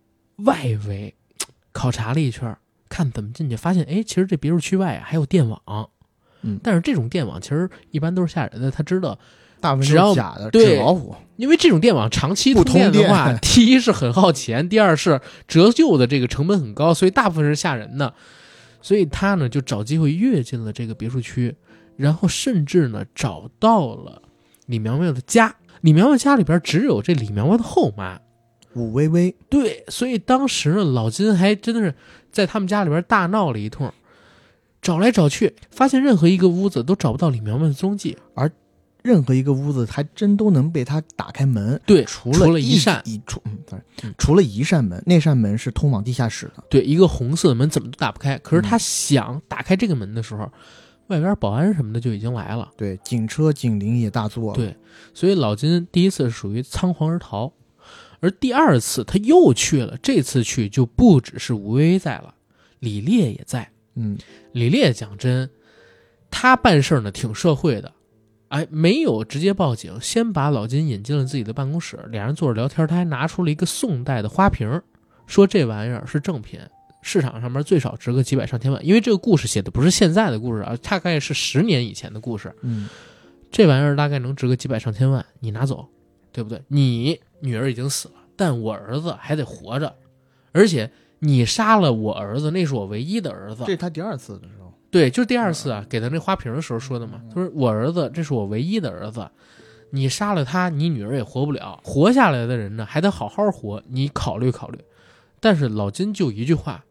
[0.45, 1.13] 外围
[1.71, 2.55] 考察了一圈，
[2.89, 5.89] 看怎么进去，发现哎，其实这别墅区外啊还有电网，
[6.41, 9.17] 嗯但是这种电网其实一般都是吓人的，他知道，
[9.59, 11.15] 大部分是假的，对纸老虎。
[11.37, 18.13] 因为这种电网长期不通电的话，第一是很耗钱，第二是折旧的这个成本很高，所以大部分是吓人的。
[18.81, 21.55] 所以他呢就找机会跃进了这个别墅区，
[21.95, 24.21] 然后甚至呢找到了
[24.67, 25.55] 李苗苗的家。
[25.81, 28.19] 李苗苗家里边只有这李苗苗的后妈，
[28.73, 31.93] 武微微，对，所以当时呢，老金还真的是
[32.31, 33.93] 在他们家里边大闹了一通，
[34.81, 38.17] 找来找去，发现任何一个屋子都找不到李苗苗的踪迹。
[39.07, 43.57] 任何一个屋子还真都能被他打开门，对，除除了一一扇，一除嗯
[44.03, 46.63] 嗯除了一扇门，那扇门是通往地下室的。
[46.69, 48.37] 对，一个红色的门怎么都打不开。
[48.39, 50.51] 可是嗯他想打开这个门的时候，
[51.07, 52.69] 外边保安什么的就已经来了。
[52.75, 54.57] 对，警车警铃也大作了。
[54.57, 54.75] 对
[55.13, 57.53] 所以老金第一次是属于仓皇而逃，
[58.19, 59.97] 而第二次他又去了。
[60.03, 62.33] 这次去就不只是吴薇薇在了，
[62.79, 63.71] 李烈也在。
[63.95, 64.17] 嗯，
[64.51, 65.49] 李烈讲真，
[66.29, 67.91] 他办事呢挺社会的，
[68.49, 74.81] 哎，没有直接报警，先把老金引进了自己的办公室，俩人坐着聊天，他还拿出了一个宋代的花瓶，
[75.25, 76.59] 说这玩意儿是正品，
[77.01, 78.85] 市场上面最少值个几百上千万。
[78.85, 82.87] 因为这个故事写的不是现在的故事啊，大概是十年以前的故事，嗯，
[83.51, 85.85] 这玩意儿大概能值个几百上千万，你拿走，
[86.31, 86.61] 对不对？
[86.69, 89.93] 你女儿已经死了，但我儿子还得活着，
[90.53, 94.47] 而且你杀了我儿子，那是我唯一的儿子这，是他第二次的。
[94.89, 97.21] 对，就是第二次啊，给他那花瓶的时候说的嘛。
[97.29, 99.29] 他说：“我儿子，这是我唯一的儿子，
[99.91, 101.79] 你杀了他，你女儿也活不了。
[101.83, 104.79] 活下来的人呢，还得好好活，你考虑考虑。”
[105.39, 106.85] 但是老金就一句话：“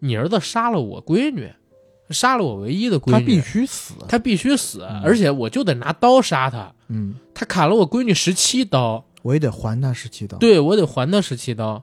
[0.00, 1.50] 你儿子杀了我闺女，
[2.10, 3.94] 杀了我唯一的闺女，他必须死。
[4.08, 6.74] 他必须死，嗯而且我就得拿刀杀他。
[6.88, 11.82] 嗯，他砍了我闺女十七刀，我也得还他十七刀。，对我得还他十七刀。”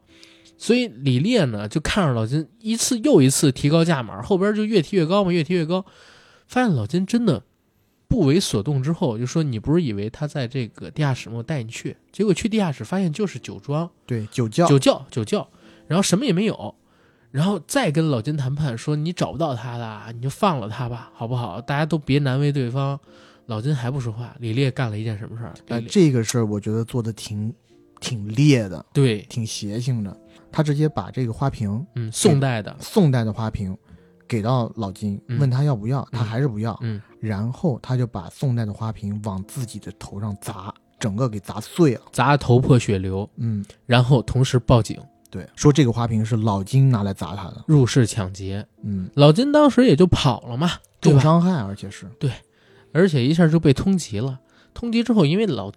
[0.62, 5.84] 所以李烈呢，就看着老金一次又一次提高价码，后边就越提越高嘛，越提越高。
[6.48, 7.42] 发现老金真的
[8.10, 11.38] 不为所动之后，就说：“你不是以为他在这个地下室吗？
[11.38, 14.68] 我带你去。”结果去地下室发现就是酒庄、对，酒窖。
[14.68, 15.48] 酒窖、酒窖，
[15.88, 16.76] 然后什么也没有。
[17.32, 21.62] 然后再跟老金谈判说：“你找不到他了，你就放了他吧，好不好？
[21.62, 23.00] 大家都别难为对方。”
[23.48, 24.36] 老金还不说话。
[24.40, 25.54] 李烈干了一件什么事儿？
[25.70, 27.54] 呃，这个事儿我觉得做的挺
[28.00, 30.16] 挺烈的，对，挺邪性的。
[30.52, 33.76] 他直接把这个花瓶，嗯，宋代的，宋代的花瓶，
[34.28, 36.78] 给到老金，嗯问他要不要，他嗯还是不要。
[36.82, 42.02] 嗯，然后他就把宋代的花瓶往自己的头上砸，整个给砸碎了。
[42.12, 45.00] 砸得头破血流，嗯，然后同时报警
[45.32, 47.64] 对，说这个花瓶是老金拿来砸他的。
[47.68, 48.66] 入室抢劫。
[48.84, 51.20] 嗯，老金当时也就跑了嘛，对吧？
[51.20, 52.32] 重伤害，而且是对
[52.92, 54.40] 而且一下就被通缉了。
[54.74, 55.72] 通缉之后，因为老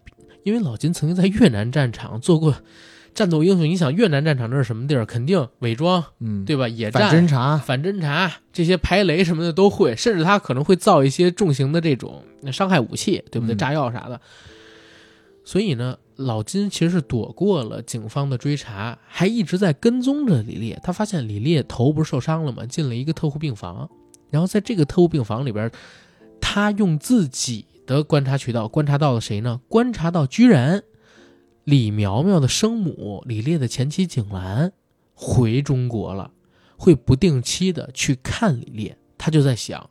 [0.45, 2.55] 因为老金曾经在越南战场做过
[3.15, 5.05] 战斗英雄，你想越南战场这是什么地儿？
[5.05, 6.67] 肯定伪装，嗯，对吧？
[6.69, 13.55] 野反战、侦查，反侦察这些排雷什么的都会，甚至他可能会造一些重型的这种伤害武器，对不对？
[13.55, 14.21] 嗯炸药啥的。
[15.45, 20.79] 所以呢，老金其实是躲过了警方的追查，还一直在跟踪着李烈。
[20.83, 22.65] 他发现李烈头不是受伤了吗？
[22.65, 23.91] 进了一个特护病房，
[24.31, 25.71] 然后在这个特护病房里边，
[26.41, 29.61] 他用自己的观察渠道观察到了谁呢？
[29.69, 30.83] 观察到居然
[31.65, 34.73] 李苗苗的生母李烈的前妻景兰
[35.15, 36.33] 回中国了。
[36.77, 39.89] 会不定期的去看李烈，他就在想，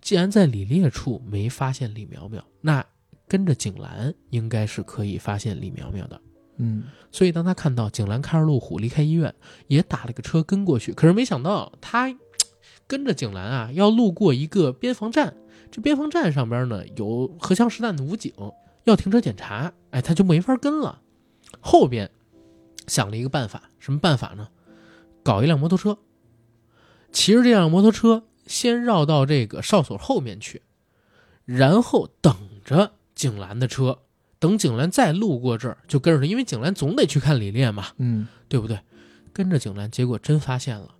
[0.00, 2.82] 既然在李烈处没发现李苗苗，那
[3.28, 6.18] 跟着景兰应该是可以发现李苗苗的。
[6.56, 9.34] 嗯，所以当他看到景兰开着路虎离开医院，
[9.66, 12.16] 也打了个车跟过去，可是没想到他
[12.88, 15.36] 跟着景兰啊，要路过一个边防站，
[15.70, 18.32] 这边防站上边呢有荷枪实弹的武警，
[18.84, 21.02] 要停车检查，哎，他就没法跟了。
[21.60, 22.10] 后边
[22.86, 24.48] 想了一个办法，什么办法呢？
[25.22, 25.98] 搞一辆摩托车，
[27.12, 30.62] 骑着这辆摩托车先绕到这个哨所后面去，
[31.44, 32.34] 然后等
[32.64, 33.98] 着景兰的车，
[34.38, 38.80] 等景兰再路过这儿就跟着他，因为景兰总得去看李烈嘛，嗯，对不对？
[39.32, 40.94] 跟着景兰，结果真发现了，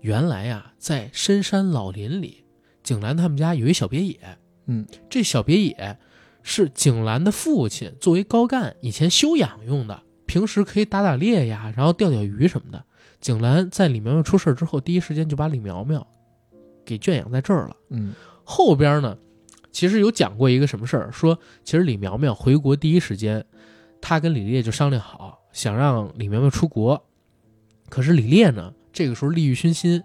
[0.00, 2.44] 原来呀，在深山老林里，
[2.82, 5.98] 景兰他们家有一小别野，嗯，这小别野
[6.50, 12.82] 是景兰的父亲作为高干以前休养用的，平时可以打打猎呀，然后钓钓鱼什么的。
[13.20, 16.04] 景兰在李苗苗出事之后，第一时间就把李苗苗
[16.86, 17.76] 给圈养在这儿了。
[17.90, 19.14] 嗯，后边呢，
[19.70, 23.44] 其实有讲过一个什么事儿，说其实李苗苗回国第一时间，
[24.00, 27.04] 他跟李烈就商量好，想让李苗苗出国，
[27.90, 30.02] 可是李烈呢，这个时候利欲熏心，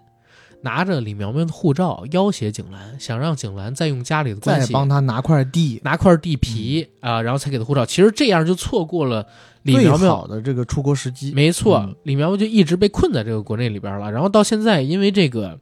[0.64, 7.84] 拿着李苗苗的护照要挟景兰，想让景兰再用家里的关再系帮他拿块地，拿块地皮啊、然后才给他护照。
[7.84, 9.26] 其实这样就错过了
[9.62, 11.32] 李最苗苗好的这个出国时机。
[11.32, 14.10] 没错，嗯李苗苗就一直被困在这个国内里边了。
[14.10, 15.58] 然后到现在，因为这个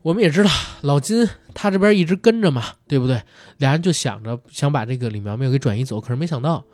[0.00, 0.50] 我们也知道
[0.80, 3.20] 老金他这边一直跟着嘛，对不对？
[3.58, 6.64] 俩人就想着想把这个李苗苗给转移走，可是没想到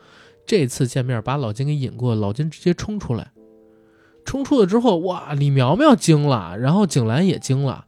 [0.46, 3.32] 这次见面把老金给引过，老金直接冲出来，
[4.24, 7.84] 冲出了之后，哇，李苗苗惊了，然后景兰也惊了。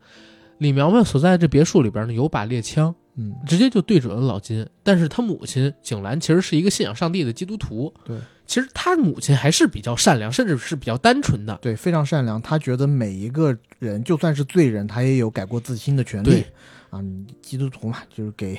[0.58, 4.66] 李苗苗所在的这别墅里边呢，有把猎枪，嗯，直接就对准了老金。
[4.82, 8.16] 但是他母亲景兰其实是一个信仰上帝的基督徒，对，
[8.46, 11.58] 其实他母亲还是比较善良，甚至是比较单纯的。
[11.60, 12.40] 对，非常善良。
[12.40, 16.46] 他觉得每一个人，就算是罪人，他也有改过自新的权利对。
[16.88, 17.02] 啊，
[17.42, 18.58] 基督徒嘛，就是给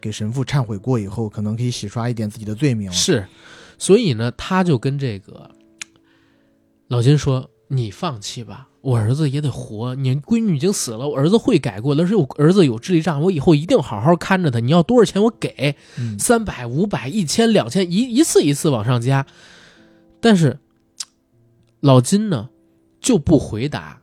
[0.00, 2.92] 给神父忏悔过以后，可能可以洗刷一点自己的罪名。
[2.92, 3.26] 是，
[3.78, 5.50] 所以呢，他就跟这个
[6.88, 9.94] 老金说：“你放弃吧，我儿子也得活。
[9.96, 14.60] 你闺女已经死了，我儿子会改过的，而且我儿子有智力障碍，我以后一定好好看着他。
[14.60, 19.26] 你要多少钱我给，嗯，三百、五百、一千、两千，一一次一次往上加。
[20.20, 20.58] 但是
[21.80, 22.50] 老金呢
[23.00, 24.00] 就不回答，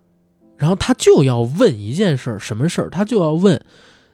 [0.58, 2.90] 然后他就要问一件事儿，什么事儿？
[2.90, 3.64] 他就要问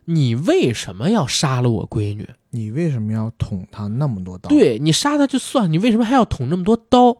[0.06, 2.30] 你为什么要杀了我闺女？
[2.52, 7.18] 你为什么要捅他那么多刀？，对你杀他就算，你为什么还要捅那么多刀？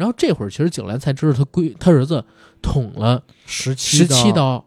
[0.00, 2.24] 然后这会儿其实景兰才知道他闺他儿子
[2.62, 4.64] 捅了十七十七，刀，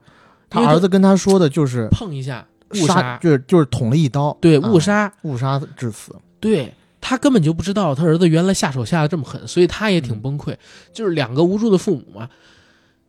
[0.48, 6.16] 他儿子跟他说的就是碰一下误杀，就是就是捅了一刀，对啊误杀，误杀致死。
[6.40, 6.72] 对
[7.02, 10.56] 他根本就不知道他儿子原来下手下的这么狠，所以他也挺嗯崩溃。
[10.94, 12.30] 就是两个无助的父母嘛。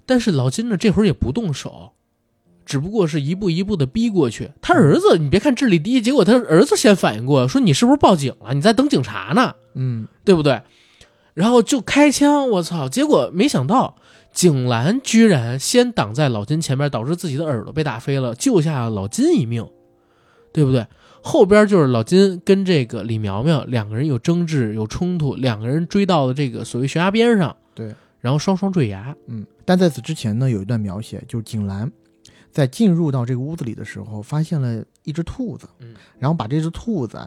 [0.07, 1.93] 但是老金呢，这会儿也不动手，
[2.65, 4.51] 只不过是一步一步的逼过去。
[4.63, 8.55] 他儿子，你别看智力低，结果他儿子先反应过来，说你是不是报警了？
[8.55, 9.55] 你在等警察呢？
[9.75, 10.63] 嗯，对不对？
[11.35, 12.89] 然后就开枪，我操！
[12.89, 13.97] 结果没想到
[14.33, 19.69] 景兰居然先挡在老金前面，导致自己的耳朵被打飞了，救下了老金一命，
[20.53, 20.87] 对不对？
[21.23, 29.17] 后边就是老金跟这个李苗苗两个人有争执、有冲突，两个人追到了这个所谓悬崖边上，对，然后双双坠崖。
[29.27, 31.91] 嗯，但在此之前呢，有一段描写，就是景兰
[32.53, 37.19] 在进入到这个屋子里的时候，发现了一只兔子，嗯，然后把这只兔子，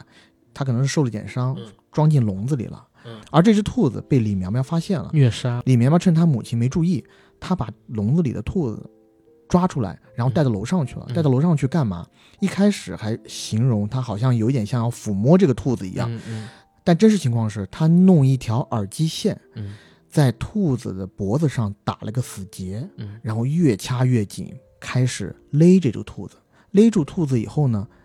[0.54, 3.20] 它可能是受了点伤，嗯装进笼子里了，嗯。
[3.30, 7.02] 而这只兔子被李苗苗发现了，虐杀，李苗苗趁他母亲没注意，
[7.40, 8.90] 他把笼子里的兔子
[9.48, 11.06] 抓出来，然后带到楼上去了。
[11.08, 11.14] 嗯。
[11.14, 12.06] 带到楼上去干嘛？
[12.40, 16.48] 一开始还形容他好像有点像要抚摸这个兔子一样，嗯嗯。
[16.84, 19.74] 但真实情况是他弄一条耳机线嗯。
[20.08, 23.20] 在兔子的脖子上打了个死结，嗯。
[23.22, 26.36] 然后越掐越紧，开始勒这只兔子。
[26.70, 27.97] 勒住兔子以后呢，还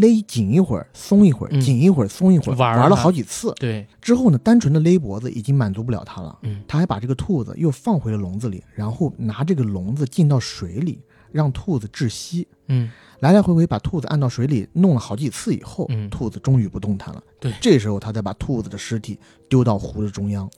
[0.00, 3.52] 勒紧一会儿，松一会儿，嗯紧一会儿，松一会儿，玩了玩儿它好几次。
[3.58, 11.00] 对，之后呢，单纯的勒脖子已经满足不了他了，嗯他还把这个兔子又放回了笼子里，然后拿这个笼子进到水里，
[11.32, 12.46] 让兔子窒息。
[12.68, 12.90] 嗯
[13.20, 17.22] 来来回回把兔子按到水里弄了好几次以后，嗯兔子终于不动弹了。
[17.40, 19.18] 对这时候他再把兔子的尸体
[19.48, 20.48] 丢到湖的中央。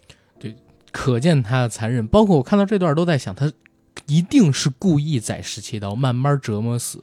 [0.93, 2.05] 可见他的残忍。
[2.09, 3.51] 包括我看到这段都在想，他
[4.07, 7.01] 一定是故意宰十七刀，慢慢折磨死。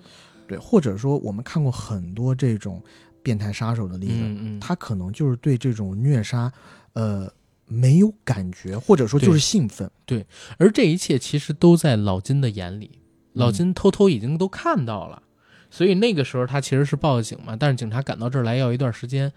[0.47, 2.81] 对，或者说我们看过很多这种
[3.21, 6.51] 变态杀手的例子，嗯嗯，他可能就是对这种虐杀，
[6.93, 7.29] 呃，
[7.65, 9.89] 没有感觉，或者说就是兴奋。
[10.05, 10.25] 对
[10.57, 12.99] 而这一切其实都在老金的眼里，
[13.33, 15.21] 老嗯金偷偷已经都看到了，
[15.69, 19.31] 所以那个时候他其实是报警嘛，但是警察赶到这儿来要一段时间，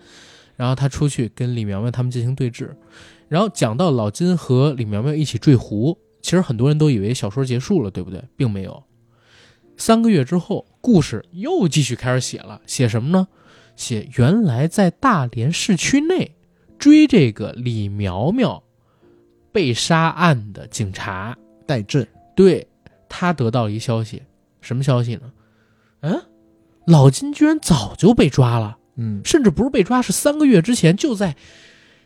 [0.54, 2.70] 然后他出去跟李苗苗他们进行对峙，
[3.28, 8.22] 然后讲到老金和李苗苗一起坠湖，其实很多人都以为小说结束了，对不对？
[8.36, 8.80] 并没有。
[9.80, 13.26] 三个月之后，故事又继续开始写了，写什么呢？
[13.76, 16.36] 写原来在大连市区内
[16.78, 18.62] 追这个李苗苗
[19.50, 21.34] 被杀案的警察，
[21.66, 22.06] 戴震，
[22.36, 22.68] 对
[23.08, 24.22] 他得到一消息，
[24.60, 25.32] 什么消息呢？
[26.02, 26.22] 嗯，
[26.84, 31.34] 老金居然早就被抓了，嗯，甚至不是被抓，是三个月之前就在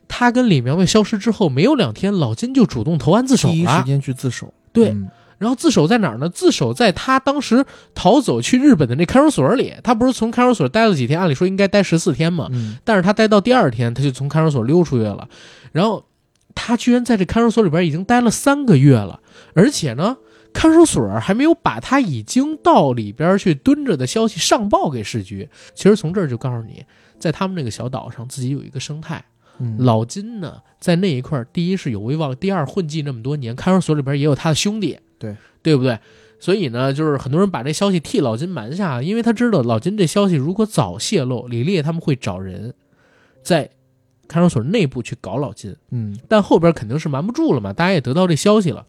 [0.06, 3.54] 他跟李苗苗消失之后没有两天，老金就主动投案自首了。
[3.54, 4.54] 第一时间去自首。
[4.72, 6.28] 对，嗯然后自首在哪儿呢？
[6.28, 7.64] 自首在他当时
[7.94, 9.72] 逃走去日本的那看守所里。
[9.82, 15.28] 他不是从看守所待了几天，按理说应该待十四天嘛，嗯，但是他待到第二天，他就从看守所溜出去了。
[15.72, 16.06] 然后
[16.54, 19.20] 他居然在这看守所里边已经待了三个月了，
[19.54, 20.16] 而且呢，
[20.52, 25.48] 看守所还没有把他已经到里边去蹲着的消息上报给市局。
[25.74, 26.84] 其实从这儿就告诉你，
[27.18, 29.24] 在他们那个小岛上自己有一个生态。
[29.60, 35.98] 嗯老金呢，在那一块儿，第一是有威望，第二混迹那么多年，看守所里边也有他的兄弟，对对不对？
[36.40, 42.74] 所以呢，就是很多人把这消息替老金瞒下，因为他知道老金这消息如果早泄露，李烈他们会找人
[43.42, 43.70] 在
[44.28, 48.86] 看守所内部去搞老金，嗯但后边肯定是瞒不住了嘛，大家也得到这消息了，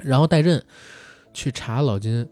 [0.00, 0.62] 然后戴震
[1.32, 2.28] 去查老金，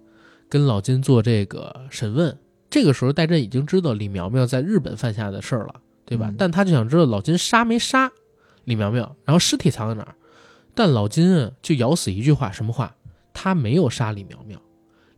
[0.51, 2.37] 跟老金做这个审问。
[2.69, 6.29] 这个时候，戴震已经知道李苗苗在日本犯下的事儿了，对吧？
[6.31, 8.11] 嗯但他就想知道老金杀没杀
[8.65, 10.15] 李苗苗，然后尸体藏在哪儿。
[10.75, 12.95] 但老金啊，就咬死一句话，什么话？
[13.33, 14.61] 他没有杀李苗苗。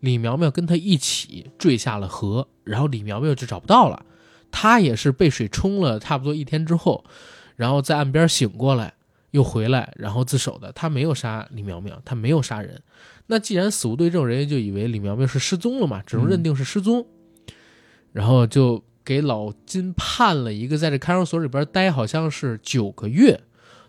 [0.00, 4.04] 李苗苗跟他一起坠下了河，然后李苗苗就找不到了。
[4.50, 7.04] 他也是被水冲了差不多一天之后，
[7.56, 8.94] 然后在岸边醒过来，
[9.30, 10.70] 又回来，然后自首的。
[10.72, 12.80] 他没有杀李苗苗，他没有杀人。
[13.26, 17.06] 那既然死无对证，人家就以为李苗苗是失踪了嘛，只能认定是失踪，
[18.12, 23.40] 然后就给老金判了一个在这看守所里边待，好像是九个月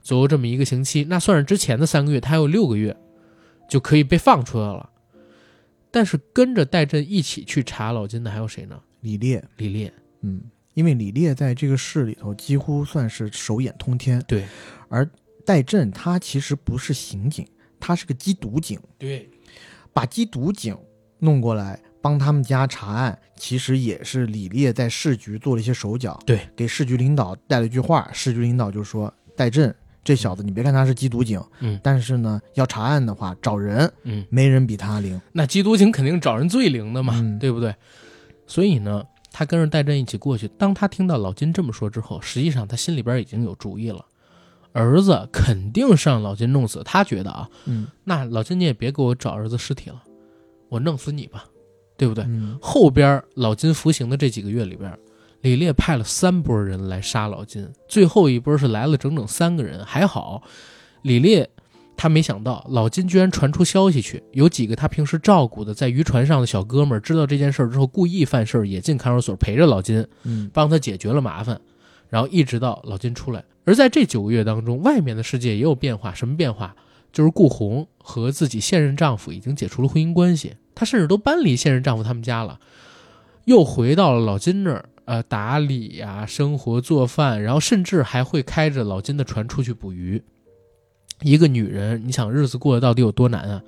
[0.02, 1.04] 左右这么一个刑期。
[1.10, 2.96] 那算是之前的三个月，他还有六个月
[3.70, 4.90] 就可以被放出来了。
[5.92, 8.78] 但是跟着戴震一起去查老金的还有谁呢？
[9.00, 10.42] 李烈，李烈，嗯，
[10.74, 14.46] 因为李烈在这个市里头几乎算是手眼通天，对，
[14.90, 15.10] 而
[15.46, 17.48] 戴震他其实不是刑警，
[17.80, 19.30] 他是个缉毒警，对，
[19.94, 20.78] 把缉毒警
[21.20, 29.74] 弄过来帮他们家查案，其实也是李烈在市局做了一些手脚，对，给市局领导带了一句话，市局领导就说戴震。
[30.06, 35.20] 这小子，你别看他是缉毒警，嗯，但是呢，要查案的话，找人，嗯，没人比他灵。
[35.34, 37.76] 那缉毒警肯定找人最灵的嘛，嗯对不对？
[38.46, 40.48] 所以呢，他跟着戴震一起过去。
[40.50, 44.06] 当他听到老金这么说之后，实际上他心里边已经有主意了，
[44.74, 46.84] 儿子肯定是让老金弄死。
[46.86, 50.04] 他觉得啊，嗯那老金你也别给我找儿子尸体了，
[50.70, 51.46] 我弄死你吧，
[51.98, 52.24] 对不对？
[52.28, 54.96] 嗯后边老金服刑的这几个月里边，
[55.46, 59.86] 李烈派了三波人来杀老金，最后一波是来了整整三个人。
[59.86, 60.42] 还好，
[61.04, 61.48] 李烈
[61.96, 71.62] 他没想到老金居然传出消息去，有几个他平时照顾的在渔船上的小哥们知道这件事儿之后，故意犯事儿，也进看守所陪着老金，嗯帮他解决了麻烦，
[72.10, 73.44] 然后一直到老金出来。
[73.66, 76.76] 而在这九个月当中，外面的世界也有变化，什么变化？
[77.14, 82.60] 就是顾红和自己现任丈夫已经解除了婚姻关系，她甚至都搬离现任丈夫他们家了，
[83.44, 90.22] 又回到了老金那儿，呃，打理呀、生活做饭，然后甚至还会开着老金的船出去捕鱼。
[91.22, 93.64] 一个女人，你想日子过得到底有多难啊？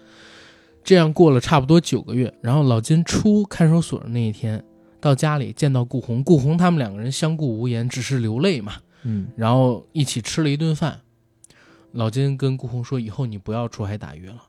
[0.83, 4.63] 这样过了差不多九个月，然后老金出看守所的那一天，
[4.99, 8.73] 到家里见到顾红，顾红他们两个人相顾无言，只是流泪嘛。
[9.03, 11.01] 嗯然后一起吃了一顿饭。
[11.91, 14.43] 老金跟顾红说：“以后你不要出海打鱼了，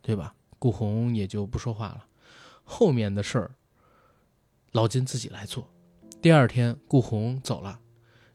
[0.00, 2.04] 对吧？”顾红也就不说话了。
[2.64, 3.50] 后面的事儿，
[4.72, 5.68] 老金自己来做。
[6.24, 7.78] 第二天，顾红走了，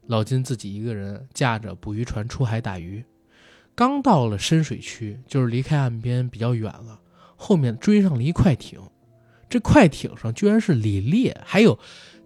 [0.06, 3.04] 老金自己一个人驾着捕鱼船出海打鱼。
[3.74, 7.00] 刚到了深水区，就是离开岸边比较远了，
[7.34, 8.80] 后面追上了一快艇。
[9.48, 11.76] 这快艇上居然是李烈，还有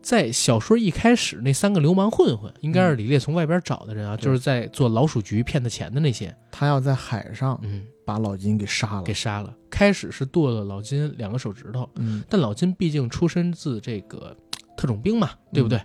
[0.02, 9.14] 在小说一开始那三个流氓混混，应该是李烈从外边找的人啊，对就是在做老鼠局骗他钱的那些，他要在海上嗯，把老金给杀了给。
[9.14, 9.56] 杀了。
[9.70, 14.36] 开始是剁了老金两个手指头，嗯，但老金毕竟出身自这个
[14.76, 15.80] 特种兵嘛，对不对？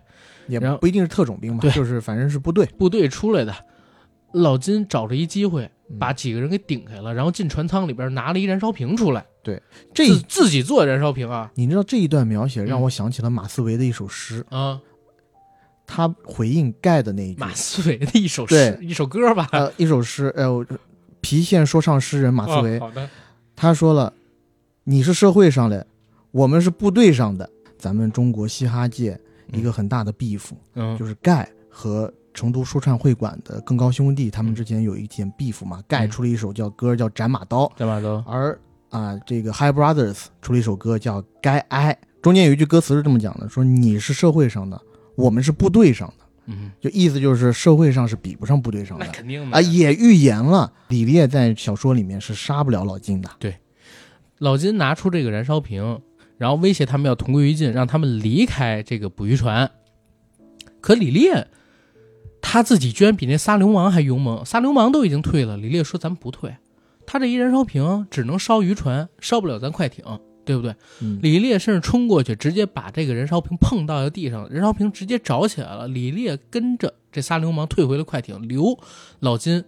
[0.47, 2.65] 也然后不一定是特种兵吧，就是反正是部队。
[2.77, 3.53] 部队出来的，
[4.33, 5.97] 老金找着一机会嗯。
[5.97, 9.59] 把几个人给顶开了，然后进船舱里边拿了一燃烧瓶出来，对
[9.91, 11.51] 这自自己做的燃烧瓶啊。
[11.55, 14.79] 你知道这一段描写让嗯我想起了马思唯的一首诗，啊！
[15.87, 18.85] 他回应盖的那一句，马思唯的一首诗对。
[18.85, 20.47] 一首歌吧，呃，一首诗，呃，
[21.23, 23.09] 郫县说唱诗人马思唯，哦好的，
[23.55, 24.13] 他说了
[24.85, 25.87] ：“你是社会上的，
[26.29, 27.49] 我们是部队上的。
[27.79, 29.17] 咱们中国嘻哈界
[29.53, 35.81] 一个很大的 beef，、嗯，就是盖和成都说唱会馆的更高兄弟，他们之前有一件 beef 嘛。
[35.87, 38.59] 盖出了一首叫歌叫《斩马刀》，斩马刀，而
[38.89, 44.79] 啊，这个 High Brothers 出了一首歌叫《该挨》，中间有一句歌词是这么讲的：说你是社会上的，
[45.15, 49.11] 我们是部队上的，嗯，就意思就是社会上是比不上部队上那的。
[49.11, 49.57] 肯定的。
[49.57, 53.29] 啊，也预言了李烈在小说里面是杀不了老金的。
[53.39, 53.55] 对。
[54.39, 55.99] 老金拿出这个燃烧瓶，
[56.39, 59.69] 然后威胁他们要同归于尽，让他们离开这个捕鱼船。
[60.81, 61.47] 可李烈
[62.41, 66.55] 他自己居然比那仨流氓还勇猛，仨流氓都已经退了，李烈说咱们不退，
[67.05, 70.05] 他这一燃烧瓶只能烧渔船，烧不了咱快艇，
[70.45, 70.73] 对不对？
[71.01, 75.89] 嗯，李烈甚至冲过去，直接把这个燃烧瓶碰到了地上，燃烧瓶直接着起来了。
[75.89, 78.79] 李烈跟着这仨流氓退回了快艇，留
[79.19, 79.65] 老金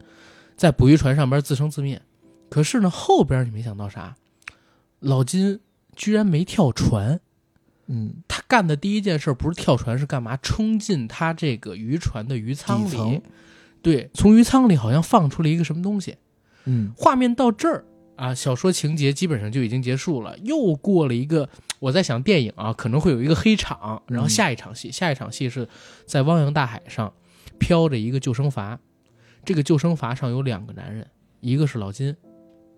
[0.55, 2.01] 在捕鱼船上边自生自灭。
[2.49, 4.15] 可是呢，后边你没想到啥？
[4.99, 5.59] 老金
[6.01, 7.21] 居然没跳船，
[7.85, 10.35] 嗯，他干的第一件事不是跳船，是干嘛？
[10.37, 13.21] 冲进他这个渔船的鱼舱里，
[13.83, 16.17] 对，从鱼舱里好像放出了一个什么东西。
[16.65, 17.85] 嗯，画面到这儿
[18.15, 20.35] 啊，小说情节基本上就已经结束了。
[20.39, 21.47] 又过了一个，
[21.77, 25.69] 我在想电影啊可能会有一个黑场，然后下一场戏，下一场戏是
[26.07, 27.13] 在汪洋大海上
[27.59, 28.75] 飘着一个救生筏，
[29.45, 31.05] 这个救生筏上有两个男人，
[31.41, 32.17] 一个是老金，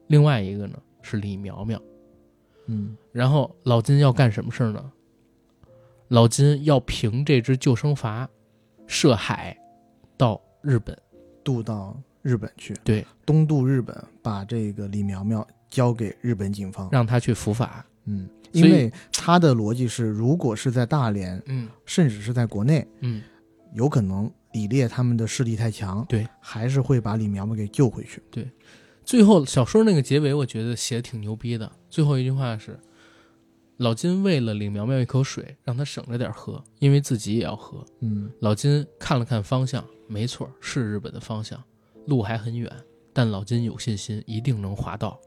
[0.08, 1.82] 另外一个呢是李苗苗。
[2.68, 4.91] 嗯，然后老金要干什么事儿呢？
[6.09, 8.28] 老金要凭这只救生筏
[8.88, 9.57] 涉海
[10.18, 10.97] 到日本。
[11.43, 16.88] 渡到日本去，对，东渡日本，把这个李苗苗交给日本警方。
[16.89, 17.86] 让他去伏法。
[18.05, 23.22] 嗯，因为他的逻辑是，如果是在大连，嗯甚至是在国内，嗯，
[23.74, 28.24] 有可能李烈他们的势力太强，对，还是会把李苗苗给救回去。
[29.06, 31.72] 最后小说那个结尾，我觉得写的挺牛逼的。
[31.89, 32.80] 最后一句话是：
[33.78, 37.84] 老金为了李苗苗一口水，让他省着点喝，因为自己也要喝。
[38.01, 41.62] 嗯老金看了看方向，没错，是日本的方向，
[42.06, 42.72] 路还很远，
[43.12, 45.20] 但老金有信心，一定能划到。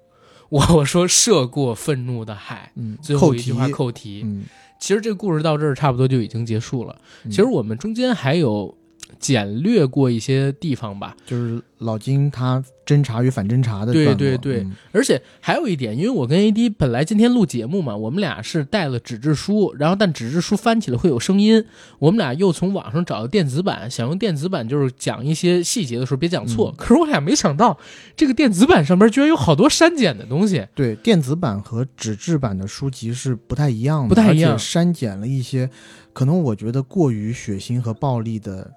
[0.49, 4.23] 我 我说涉过愤怒的海，嗯，最后一句话扣题。
[4.25, 4.45] 嗯，
[4.79, 6.97] 其实这个故事到这儿差不多就已经结束了。
[7.25, 8.77] 嗯其实我们中间还有
[9.19, 14.61] 简略过一些地方吧，就是老金他侦查与反侦查的对对对。
[14.61, 14.77] 嗯。
[14.93, 21.65] 而且还有一点，因为我跟 AD 本来今天录节目嘛，我们俩是带了纸质书，然后但纸质书翻起来会有声音，
[21.99, 26.71] 我们俩又从网上找了电子版，想用电子版就是讲一些细节的时候别讲错。
[26.71, 26.75] 嗯。
[26.77, 27.79] 可是我俩没想到，
[28.17, 30.67] 这个电子版上面居然有好多删减的东西。
[30.75, 34.59] 对，电子版和纸质版的书籍是不太一样的，不太一样。
[34.59, 35.71] 删减了一些，
[36.13, 38.73] 可能我觉得过于血腥和暴力的对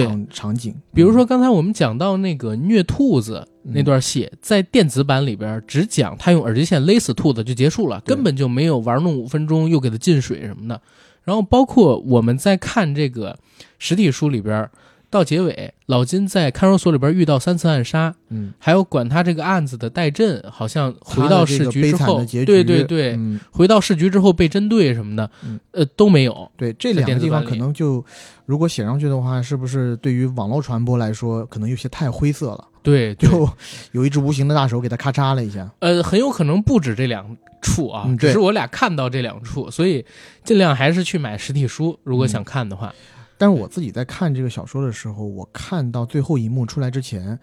[0.00, 3.72] 场场景，比如说刚才我们讲到那个虐兔子嗯。
[3.74, 10.80] 那段戏，在电子版里边只讲他用耳机线勒死兔子就结束了，根本就没有玩弄五分钟又给他进水什么的。
[11.22, 13.38] 然后包括我们在看这个
[13.78, 14.68] 实体书里边，
[15.12, 26.50] 到结尾，老金在看守所里边遇到三次暗杀，嗯，还有管他这个案子的戴震，好像回到市局之后，对对对，嗯，回到市局之后被针对什么的，嗯呃都没有。
[26.56, 28.02] 对，这两个地方可能就
[28.46, 32.68] 如果写上去的话，是不是对于网络传播来说，可能有些太灰色了？
[32.82, 33.46] 对，对就
[33.92, 35.70] 有一只无形的大手给他咔嚓了一下。
[35.80, 40.02] 呃，很有可能不止这两处啊，嗯只是我俩看到这两处，所以
[40.42, 42.94] 尽量还是去买实体书，如果想看的话。
[43.42, 47.36] 但是我自己在看这个小说的时候，我看到最后一幕出来之前，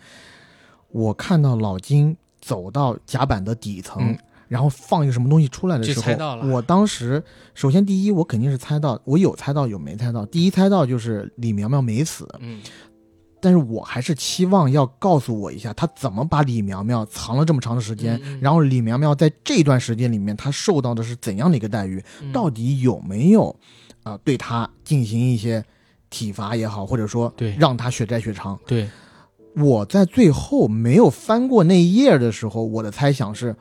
[0.91, 7.21] 我看到老金走到甲板的底层，嗯然后放一个什么东西出来的时候，我当时
[7.53, 10.25] 首先第一，我肯定是猜到，我有猜到有没猜到。
[10.27, 12.61] 第一猜到就是李苗苗没死，嗯
[13.41, 22.01] 但是我还是期望要告诉我一下，他怎么把李苗苗藏了这么长的时间，然后李苗苗在这段时间里面，他受到的是怎样的一个待遇？
[22.21, 23.49] 嗯到底有没有
[24.03, 25.61] 啊、呃对他进行一些
[26.09, 28.59] 体罚也好，或者说对让他血债血偿？
[28.65, 28.89] 对，
[29.55, 33.55] 我在最后没有翻过那一页的时候，我的猜想是，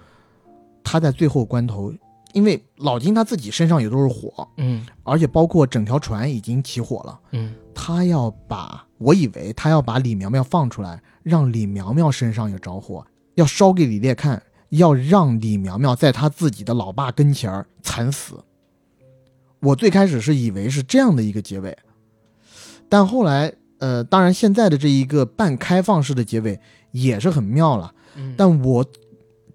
[0.82, 1.92] 他在最后关头，
[2.32, 18.42] 因为老金他自己身上也都是火，嗯而且包括整条船已经起火了，嗯他要把我以为他要把李苗苗放出来，让李苗苗身上也着火，要烧给李烈看，要让李苗苗在他自己的老爸跟前儿惨死。
[19.60, 21.76] 我最开始是以为是这样的一个结尾，
[22.88, 26.58] 但后来，呃，当然现在的这一个半开放式的结尾
[26.92, 27.92] 也是很妙了。
[28.16, 28.84] 嗯，但我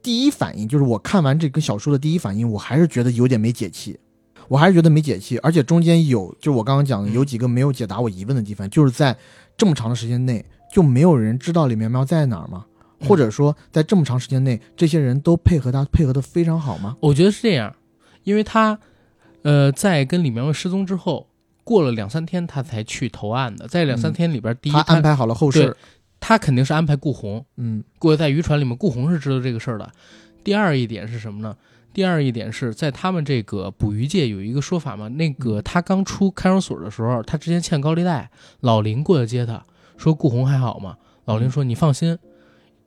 [0.02, 4.00] 第一反应就是我看完这个小说的第一反应，我还是觉得有点没解气，
[4.48, 9.16] 我还是觉得没解气，而且中间有就是我刚刚讲的嗯有几个没有解答我疑问的地方，就是在
[9.58, 12.66] 这么长的时间内就没有人知道李苗苗在哪儿吗？
[13.00, 16.96] 嗯或者说在这么长时间内，这些人都配合他配合的非常好吗？
[17.02, 17.76] 我觉得是这样，
[18.24, 18.80] 因为他
[19.42, 21.28] 呃在跟李苗苗失踪之后，
[21.64, 25.76] 过了两三天他才去投案的，在两三嗯天里边，第一他安排好了后事，
[26.20, 29.92] 他肯定是安排顾红，嗯过在渔船里面，顾红是知道这个事儿的。
[30.44, 31.56] 第二一点是什么呢？
[31.94, 39.64] 第二一点是在他们这个捕鱼界有一个说法嘛，那个他刚出看守所的时候，他之前欠高利贷，老林过来接他，
[39.96, 40.98] 说顾红还好吗？
[41.26, 42.18] 老林说你放心，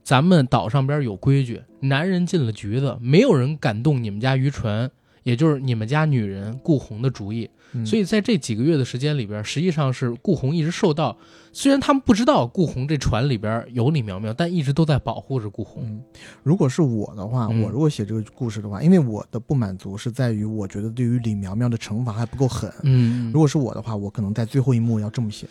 [0.03, 4.91] 咱们岛上边有规矩，男人进了局子，没有人敢动你们家渔船，
[5.23, 7.49] 也就是你们家女人顾红的主意。
[7.73, 7.85] 嗯。
[7.85, 11.17] 所以在这几个月的时间里边，实际上是顾红一直受到，
[11.53, 15.83] 虽然他们不知道顾红这船里边有李苗苗，但一直都在保护着顾红。
[15.85, 16.03] 嗯，
[16.43, 17.63] 如果是我的话，嗯。
[17.63, 22.73] 我如果写这个故事的话，因为我的不满足是在于我觉得对于李苗苗的惩罚还不够狠。
[22.83, 25.47] 嗯，如果是我的话，我可能在最后一幕要这么写：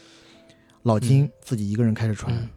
[0.84, 1.32] 老金嗯。
[1.41, 2.47] 自己一个人开着船，嗯。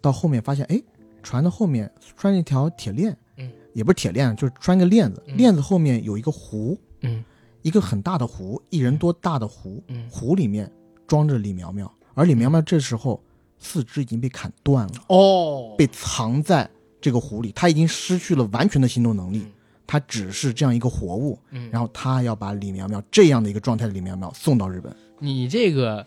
[0.00, 0.82] 到后面发现，哎，
[1.22, 5.36] 船的后面拴了一条铁链，嗯，也不是铁链，就是拴个链子，嗯。
[5.36, 7.22] 链子后面有一个壶，嗯
[7.62, 10.70] 一个很大的壶，一人多大的壶，嗯壶里面
[11.06, 13.22] 装着李苗苗，而李苗苗这时候
[13.58, 16.68] 四肢已经被砍断了，哦，被藏在
[17.00, 19.52] 这个壶里，他已经失去了完全的行动能力嗯，
[19.86, 24.94] 他只是这样一个活物，嗯，然后他要把李苗苗这样的一个状态的李苗苗送到日本。
[25.18, 26.06] 你这个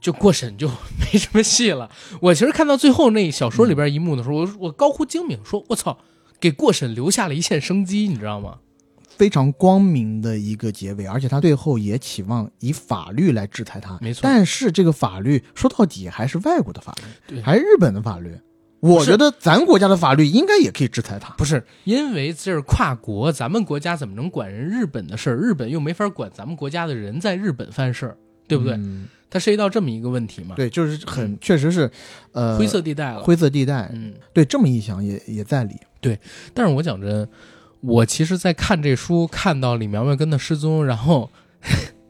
[0.00, 1.90] 就过审就没什么戏了。
[2.22, 5.98] 我其实看到最后那小说里边一幕的时候，我我高呼精明，说我操，
[6.38, 8.58] 给过审留下了一线生机，你知道吗？
[9.16, 13.98] 非常光明的一个结尾，而且他最后也期望以法律来制裁他。
[14.00, 18.36] 没错但是这个法律说到底还是外国的法律，对还是日本的法律。
[18.80, 21.32] 我觉得咱国家的法律应该也可以制裁他。
[21.34, 25.36] 不是因为这是跨国，咱们国家怎么能管人日本的事儿？
[25.36, 28.16] 日本又没法管咱们国家的人在日本犯事儿，
[28.48, 28.74] 对不对？
[28.74, 31.90] 嗯它涉及到这么一个问题嘛，对，就是很确实是，
[32.32, 33.22] 呃，灰色地带了。
[33.22, 33.90] 灰色地带。
[33.94, 35.74] 嗯，对，这么一想也也在理。
[36.02, 36.20] 对
[36.52, 37.26] 但是我讲真，
[37.82, 41.30] 我其实，在看这书，看到李苗苗跟他失踪，然后，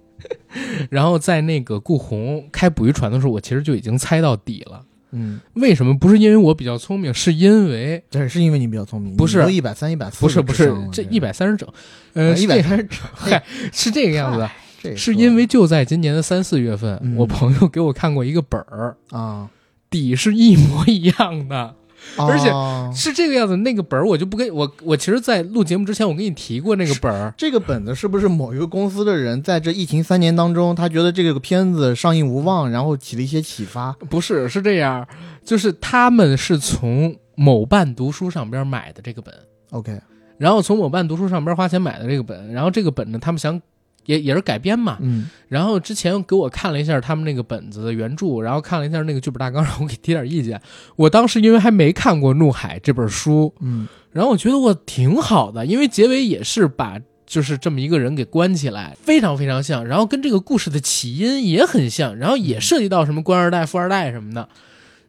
[0.90, 4.84] 然后在那个顾红开捕鱼船的时候，我其实就已经猜到底了。
[5.14, 5.94] 嗯，为什么？
[5.98, 11.68] 不是因为我比较聪明，是因为对是因为你比较聪明，不是一百三、一百四，不是不是这一百三十整，
[12.14, 13.42] 呃，一百三十，嗨
[13.72, 14.48] 是这个样子，
[14.82, 19.50] 这是因为就在今年的三四月份，嗯我朋友给我看过一个本儿，啊，
[19.90, 21.74] 底是一模一样的，
[22.18, 23.56] 而且啊是这个样子。
[23.58, 27.32] 那个本儿我就不跟我我其实，在录节目之前，我跟你提过那个本儿。
[27.36, 33.92] 这个本子是不是某一个公司的人在这疫情三年当中，他觉得这个片子上映无望，然后起了一些启发？
[34.10, 35.06] 不是，是这样，
[35.44, 39.34] 就是他们是从某办读书上边买的这个本
[39.70, 39.98] ，OK，
[40.38, 43.60] 然后从某办读书上边花钱买的这个本，然后这个本呢，他们想
[44.06, 50.60] 也也是改编嘛，嗯然后之前给我看了一下他们那个本子的原著，然后看了一下那个剧本大纲，让我给提点意见。
[50.96, 64.48] 我当时因为还没看过《怒海》这本书，嗯然后我觉得我挺好的，因为结尾也是把就是这么一个人给关起来，非常非常像，然后跟这个故事的起因也很像，然后也涉及到什么官二代、富二代什么的。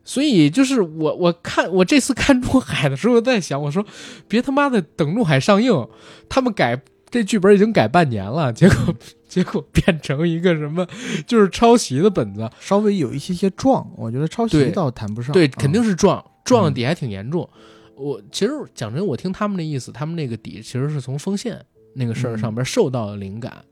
[0.05, 3.85] 所以就是我我看我这次看《怒海》的时候，在想，我说
[4.27, 5.87] 别他妈的等《怒海》上映，
[6.27, 6.81] 他们改
[7.13, 8.95] 这剧本已经改半年了，结果
[9.29, 10.87] 结果变成一个什么
[11.27, 15.31] 就是抄袭的本子，稍微有一些些撞，我觉得抄袭倒谈不上。
[15.31, 17.47] 对，啊肯定是撞，撞的底还挺严重。
[17.95, 23.63] 我其实讲真，我听他们的意思，他们那个底其实是从丰县那个事儿上边受到了灵感，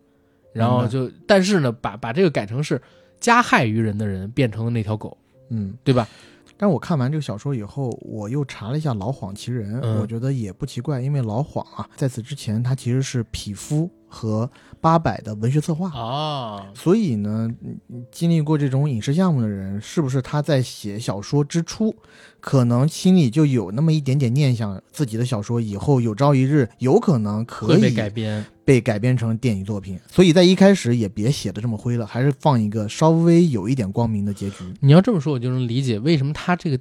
[0.54, 2.80] 然后就但是呢，把把这个改成是
[3.20, 5.18] 加害于人的人变成了那条狗，
[5.50, 5.74] 嗯。
[5.84, 6.08] 对吧？
[6.62, 10.00] 但我看完这个小说以后，我又查了一下老谎其人，嗯。
[10.00, 14.48] 我觉得也不奇怪，因为老谎啊，在此之前他其实是匹夫和
[14.80, 17.50] 八百的文学策划，啊，所以呢，
[17.90, 21.96] 嗯经历过这种影视项目的人，是不是他在写小说之初，
[22.42, 28.46] 可能心里就有那么一点点念想，自己的小说以后有朝一日有可能可以被改编。
[28.64, 34.58] 被改编成电影作品，所以在一开始也别写的这么灰了，还是放一个稍微有一点光明的结局。
[34.80, 36.80] 你要这么说，我就能理解为什么他这个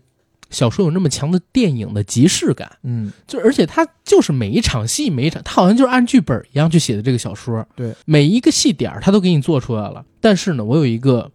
[0.50, 2.70] 小说有那么强的电影的即视感。
[2.84, 7.66] 嗯，就而且他就是每一场戏每一场，他好像就是按剧本一样去写的这个小说。
[7.74, 10.04] 对，每一个戏点儿他都给你做出来了。
[10.20, 11.32] 但是呢，我有一个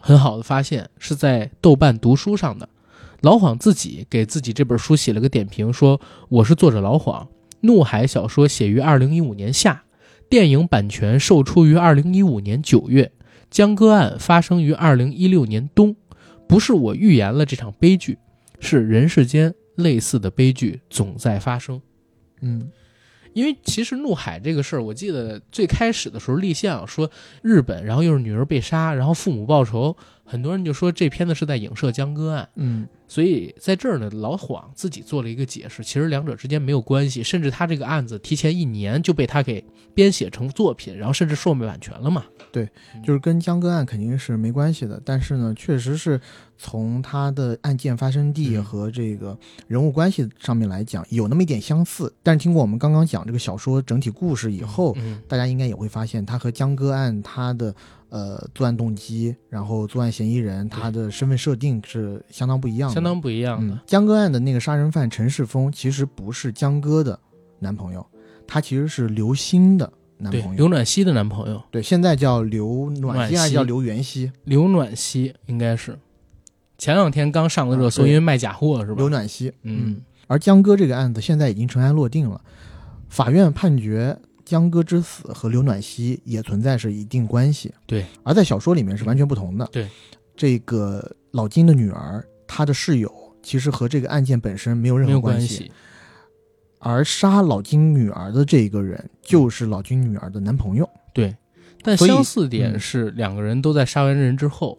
[0.00, 2.68] 很好的发现，是在豆瓣读书上的。
[3.22, 7.24] 老谎自己给自己这本书写了个点评，说我是作者老谎，
[7.60, 9.84] 《怒海》小说写于二零一五年夏，
[10.28, 13.12] 电影版权售出于二零一五年九月，
[13.48, 15.94] 江歌案发生于二零一六年冬。
[16.48, 18.18] 不是我预言了这场悲剧，
[18.58, 21.80] 是人世间类似的悲剧总在发生。
[22.40, 22.68] 嗯
[23.34, 27.10] 因为其实怒海这个事儿，我记得最开始的时候立项说
[27.40, 32.48] 日本，然后又是女儿被杀，然后父母报仇，很多人就说这片子是在影射江歌案。
[32.56, 39.62] 嗯所以在这儿呢，老谎自己做了一个解释，其实两者之间没有关系，甚至他这个案子提前一年就被他给
[39.92, 42.24] 编写成作品，然后甚至售卖版权了嘛。
[42.50, 42.66] 对
[43.04, 46.18] 就是跟江歌案肯定是没关系的，但是呢，确实是
[46.56, 52.10] 从他的案件发生地嗯和这个人物关系上面来讲，有那么一点相似。
[52.22, 57.74] 但是听过我们刚刚讲这个小说整体故事以后，嗯，大家应该也会发现，他和江歌案他的
[58.12, 62.94] 呃作案动机，然后作案嫌疑人他的身份设定是相当不一样的。
[62.94, 67.18] 相当不一样的嗯。，江歌案的那个杀人犯陈世峰其实不是江歌的
[67.58, 68.06] 男朋友，
[68.46, 70.56] 他其实是刘星的男朋，友。
[70.56, 74.30] 刘暖曦的男朋友，对，现在叫刘暖暖曦曦还是叫刘元熙？
[74.44, 75.98] 刘暖曦应该是
[76.76, 78.96] 前两天刚上了热搜，啊因为卖假货是吧？
[78.98, 79.50] 刘暖曦。
[79.62, 82.38] 嗯，而江歌这个案子现在已经尘埃落定了，
[83.08, 84.18] 法院判决
[84.52, 87.72] 江歌之死和刘暖曦也存在是一定关系。
[87.86, 89.66] 对，而在小说里面是完全不同的。
[89.72, 89.88] 对，
[90.36, 93.10] 这个老金的女儿，她的室友
[93.42, 95.46] 其实和这个案件本身没有任何关系。
[95.46, 95.72] 系。
[96.78, 100.86] 而杀老金女儿的这个人，就是老金女儿的男朋友。
[101.14, 101.34] 对，
[101.80, 104.78] 但相似点嗯是两个人都在杀完人之后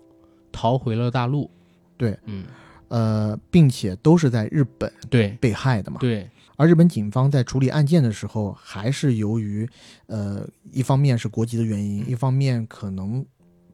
[0.52, 1.50] 逃回了大陆。
[1.98, 2.44] 对，嗯，
[2.90, 5.98] 呃，并且都是在日本对被害的嘛。
[6.00, 6.30] 对，
[6.64, 9.68] 而日本警方在处理案件的时候，还是由于
[10.08, 13.26] 呃，一方面是国籍的原因，嗯一方面可能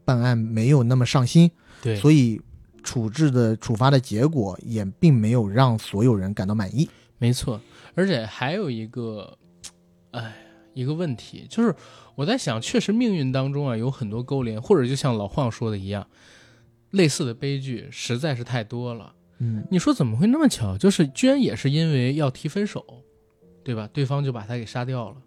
[0.03, 1.51] 办案没有那么上心，
[1.83, 2.41] 对，所以
[2.81, 6.89] 处置的处罚的结果也并没有让所有人感到满意。
[7.19, 7.61] 没错，
[7.93, 9.37] 而且还有一个，
[10.09, 10.33] 哎，
[10.73, 11.75] 一个问题就是
[12.15, 16.07] 我在想，确实命运当中啊有很多勾连，或者就像老晃说的一样，
[16.89, 19.13] 类似的悲剧实在是太多了。
[19.39, 20.77] 嗯你说怎么会那么巧？
[20.77, 22.85] 就是居然也是因为要提分手，
[23.63, 23.89] 对吧？
[23.91, 25.17] 对方就把他给杀掉了。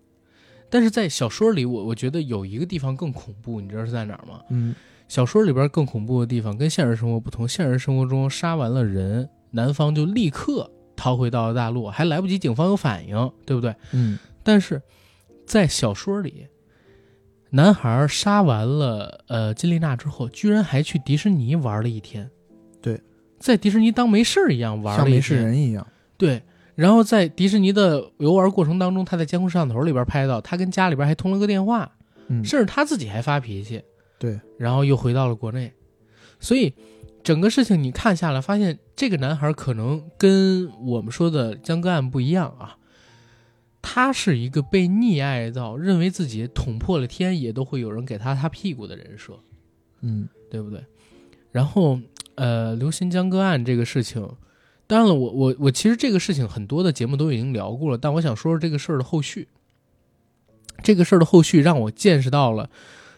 [0.70, 4.40] 但是在小说里，我我觉得有一个地方更恐怖，你知道是在哪儿吗？
[4.50, 4.74] 嗯
[5.08, 13.74] 小说里边更恐怖的地方跟现实生活不同，现实生活中杀完了人，男方就立刻逃回到了大陆，还来不及警方有反应，对不对？
[13.92, 14.80] 嗯但是
[15.44, 16.46] 在小说里，
[17.50, 22.30] 男孩杀完了呃金丽娜之后，居然还去迪士尼玩了一天。
[23.42, 25.04] 对，在迪士尼当没事儿一样玩了一。
[25.04, 25.86] 像没事人一样。
[26.16, 26.40] 对，
[26.76, 31.90] 然后在迪士尼的游玩过程当中，他在监控摄像头里边拍到，他跟家里边还通了个电话，
[32.28, 33.82] 嗯，甚至他自己还发脾气，
[34.18, 35.72] 对，然后又回到了国内。
[36.38, 36.72] 所以
[37.22, 42.76] 整个事情你看下来，发现这个男孩可能跟我们说的江歌案不一样啊。
[43.84, 49.36] 他是一个被溺爱到，认为自己捅破了天也都会有人给他擦屁股的人设，
[50.02, 50.80] 嗯对不对？
[51.50, 51.98] 然后，
[52.42, 54.28] 呃，刘鑫江歌案这个事情，
[54.88, 59.46] 当然了，我我我其实这个事情很多的节目都已经聊过了，但我想说说这个事儿的后续。
[60.82, 62.68] 这个事儿的后续让我见识到了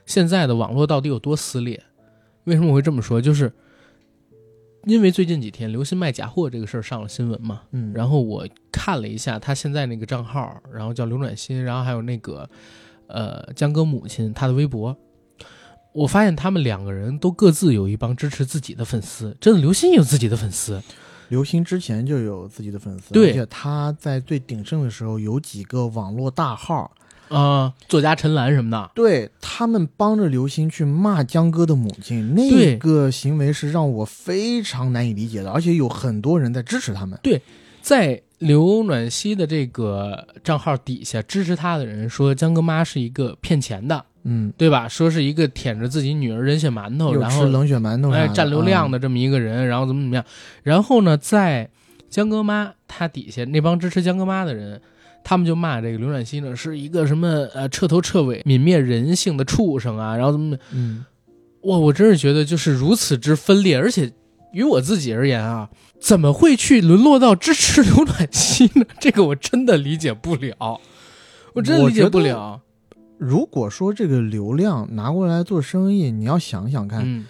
[0.04, 1.82] 现在的网络到底有多撕裂。
[2.44, 3.18] 为什么我会这么说？
[3.18, 3.50] 就是
[4.84, 12.46] 因为最近几天刘鑫卖假货这个事儿上了新闻嘛，嗯，然后我看了一下他现在那个账号，然后叫刘暖心，然后还有那个
[13.06, 14.94] 呃江歌母亲他的微博，
[15.94, 20.82] 我发现他们两个人都各自有一帮支持自己的粉丝，真的刘星也有自己的粉丝，
[21.28, 26.90] 刘星之前就有自己的粉丝，对而且他在最鼎盛的时候有几个网络大号，
[27.28, 37.16] 啊、作家陈岚什么的，对他们帮着刘星去骂江歌的母亲，那个行为是让我非常难以理解的，而且有很多人在支持他们。
[37.22, 37.40] 对
[37.80, 44.88] 在刘暖希的这个账号底下支持他的人说江歌妈是一个骗钱的，嗯，对吧？
[44.88, 48.98] 说是一个舔着自己女儿人血馒头，然后吃冷血馒头哎，占流量的。
[48.98, 50.24] 这么一个人，然后怎么怎么样，
[50.62, 51.68] 然后呢，在
[52.08, 54.80] 江哥妈她底下那帮支持江哥妈的人，
[55.22, 61.04] 他们就骂这个刘暖希呢是一个什么呃彻头彻尾泯灭人性的畜生啊，然后怎么嗯
[61.62, 64.12] 哇，我真是觉得就是如此之分裂，而且
[64.52, 65.68] 于我自己而言啊，
[66.00, 68.86] 怎么会去沦落到支持刘暖希呢？
[69.00, 70.80] 这个我真的理解不了，
[71.54, 72.60] 我真的理解不了。
[73.24, 77.24] 如果说这个流量拿过来做生意，你要想想看，嗯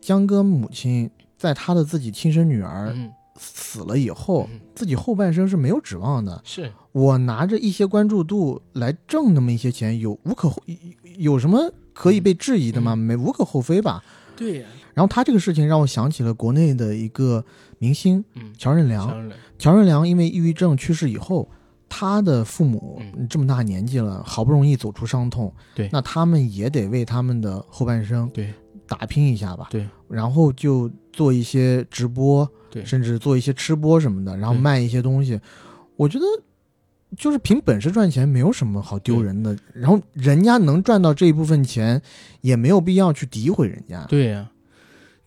[0.00, 6.40] 江歌母亲在她的自己亲生女儿嗯，死了以后，嗯自己后半生是没有指望的。
[6.44, 12.94] 是我拿着一些关注度来挣那么一些钱，有无可厚有有什么可以被质疑的吗？
[12.94, 14.04] 嗯没无可厚非吧。
[14.36, 17.44] 对呀，然后他这个事情让我想起了国内的一个
[17.78, 19.30] 明星嗯，乔任梁。
[19.58, 21.48] 乔任梁因为抑郁症去世以后，
[21.88, 23.26] 他的父母嗯。
[23.28, 25.88] 这么大年纪了，好不容易走出伤痛，对。
[25.92, 28.52] 那他们也得为他们的后半生对。
[28.86, 29.68] 打拼一下吧。
[29.70, 32.84] 对，然后就做一些直播，对。
[32.84, 35.40] 甚至做一些吃播什么的，然后卖一些东西。
[35.96, 36.24] 我觉得
[37.16, 42.02] 就是凭本事赚钱没有什么好丢人的，然后人家能赚到这一部分钱，
[42.40, 44.04] 也没有必要去诋毁人家。
[44.08, 44.50] 对呀、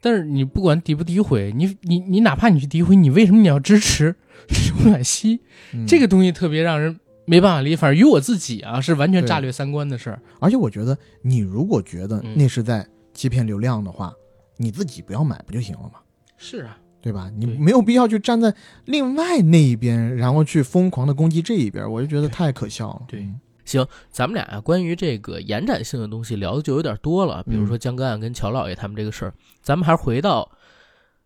[0.01, 4.15] 但是你不管诋不诋毁，你你你哪怕你去诋毁，你为什么你要支持
[4.47, 5.41] 刘暖希？
[5.73, 7.75] 嗯这个东西特别让人没办法理解。
[7.77, 10.21] 反正于我自己啊，是完全对炸裂三观的事儿。
[10.39, 14.13] 而且我觉得，你如果觉得嗯那是在欺骗流量的话，
[14.57, 15.99] 你自己不要买不就行了吗？
[16.37, 17.31] 是啊，对吧？
[17.35, 18.53] 你没有必要去站在
[18.85, 23.01] 另外那一边，然后去疯狂的攻击这一边，我就觉得太可笑了。
[23.07, 30.43] 对嗯行，咱们俩啊，关于这个延展性的东西聊的就有点多了，比如说江歌案跟乔老爷他们这个事儿，咱们还是回到《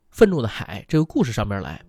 [0.09, 1.79] 愤怒的海》这个故事上面来。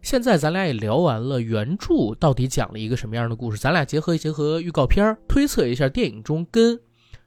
[0.00, 6.78] 现在咱俩也聊完了原著到底讲了一个什么样的故事，咱俩结合一结合预告片儿，推测一下电影中跟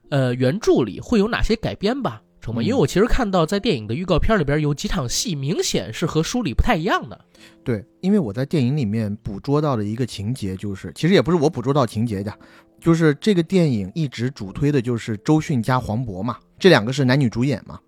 [0.08, 2.62] 呃原著里会有哪些改编吧，成吗？
[2.62, 7.24] 嗯因为我其实看到在电影的预告片里边有几场戏明显是和书里不太一样的。
[7.62, 12.32] 对，因为我在电影里面捕捉到的一个情节，就是其实也不是我捕捉到情节的，
[12.80, 17.78] 就是这个电影一直主推的就是周迅加黄渤嘛，这两个是男女主演嘛，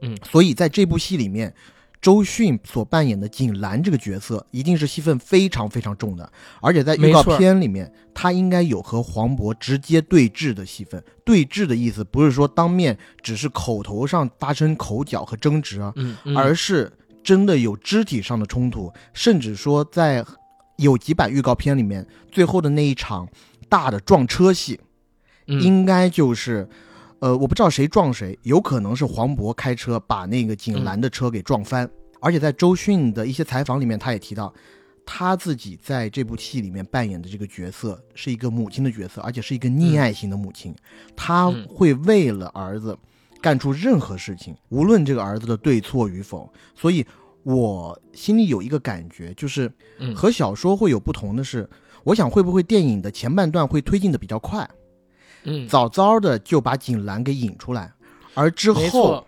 [0.00, 1.52] 嗯所以在这部戏里面，
[2.00, 11.02] 周迅所扮演的景兰这个角色一定是戏份非常非常重的，而且在预告片里面，他应该有和黄渤直接对峙的戏份。
[11.24, 16.36] 对峙的意思不是说当面只是口头上发生口角和争执啊，嗯，嗯。
[16.36, 16.90] 而是
[17.22, 20.24] 真的有肢体上的冲突，甚至说在
[20.76, 23.28] 有几版预告片里面，最后的那一场
[23.68, 24.78] 大的撞车戏，
[25.48, 25.60] 嗯。
[25.60, 26.68] 应该就是，
[27.20, 31.88] 呃，我不知道谁撞谁，有可能是黄渤开车把那个景兰的车给撞翻。
[32.20, 34.52] 而且在周迅的一些采访里面，他也提到，
[35.04, 40.74] 他自己在这部戏里面扮演的这个角色是一个母亲的角色，而且是一个溺爱型的母亲，
[41.16, 41.66] 她嗯。
[41.68, 42.96] 会为了儿子
[43.40, 46.52] 干出任何事情，无论这个儿子的对错与否。
[46.74, 47.04] 所以，
[47.42, 50.14] 我心里有一个感觉，就是嗯。
[50.14, 51.68] 和小说会有不同的是，
[52.04, 54.68] 我想会不会电影的前半段会推进的比较快，
[55.44, 57.92] 嗯，早早的就把景兰给引出来，
[58.34, 59.26] 而之后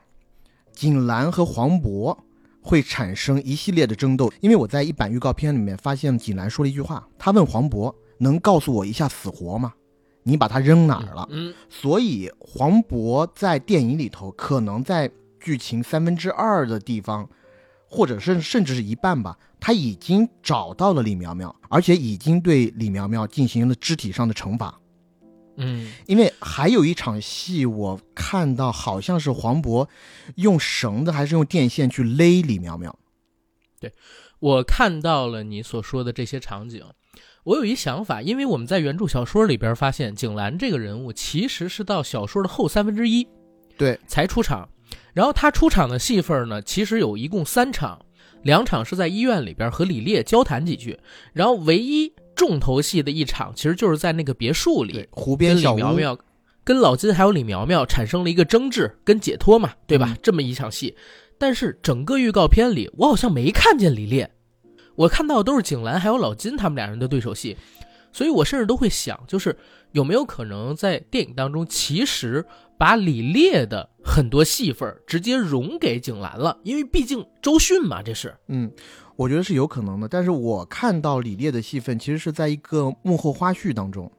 [0.73, 2.17] 景兰和黄渤
[2.63, 4.33] 会产生一系列的争斗。
[4.41, 9.73] 因为我在一版预告片里面发现景兰说了一句话，他问黄渤：“能告诉我一下死活吗？
[10.23, 17.29] 你把他扔哪儿了？”嗯所以黄渤在电影里头可能在剧情三分之二的地方，
[17.89, 24.80] 或者是甚至是一半吧，他已经找到了李苗苗，而且已经对李苗苗进行了肢体上的惩罚。
[25.61, 25.93] 嗯。
[26.07, 29.87] 因为还有一场戏，我看到好像是黄渤
[30.35, 32.99] 用绳子还是用电线去勒李苗苗。
[33.79, 33.93] 对
[34.41, 36.85] 我看到了你所说的这些场景，
[37.45, 43.27] 我有一想法，因为我们在原著小说里边发现，景兰这个人物其实是到小说的后三分之一
[43.79, 44.69] 对，才出场，
[45.15, 48.05] 然后他出场的戏份呢，其实有一共三场，
[48.43, 50.99] 两场是在医院里边和李烈交谈几句，
[51.33, 56.19] 然后唯一重头戏的一场，其实就是在那个别墅里，湖边李苗苗、
[56.65, 60.07] 跟老金还有李苗苗产生了一个争执跟解脱嘛，对吧？
[60.09, 60.19] 嗯。
[60.23, 60.97] 这么一场戏，
[61.37, 64.31] 但是整个预告片里我好像没看见李烈，
[64.95, 67.59] 我看到的都是景兰还有老金他们俩人的对手戏，
[68.11, 69.55] 所以我甚至都会想，就是
[69.93, 72.47] 有没有可能在电影当中，其实
[72.79, 78.35] 把李烈的很多戏份儿直接融给景兰了，因为毕竟周迅嘛，这是。
[78.49, 78.71] 嗯，
[79.21, 80.09] 我觉得是有可能的。
[80.09, 84.11] 但是我看到李烈的戏份，其实是在一个幕后花絮当中，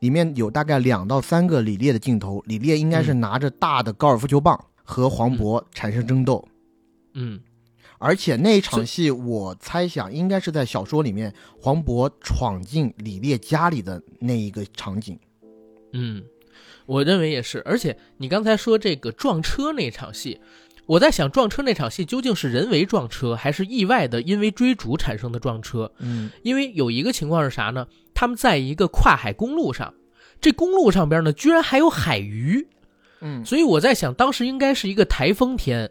[0.00, 6.48] 里面有大概两到三个李烈的镜头，李烈应该是拿着大的高尔夫球棒和黄渤产生争斗。
[7.12, 7.38] 嗯
[7.98, 15.18] 而且那一场戏，我猜想应该是在小说里面，黄渤闯进李烈家里的那一个场景。
[15.92, 16.22] 嗯，
[16.86, 17.60] 我认为也是。
[17.66, 20.40] 而且你刚才说这个撞车那场戏，
[20.88, 25.92] 我在想撞车那场戏究竟是人为撞车，还是意外的因为追逐产生的撞车？
[25.98, 27.86] 嗯因为有一个情况是啥呢？
[28.14, 29.92] 他们在一个跨海公路上，
[30.40, 32.66] 这公路上边呢居然还有海鱼，
[33.20, 35.90] 嗯所以我在想，当时应该是一个台风天，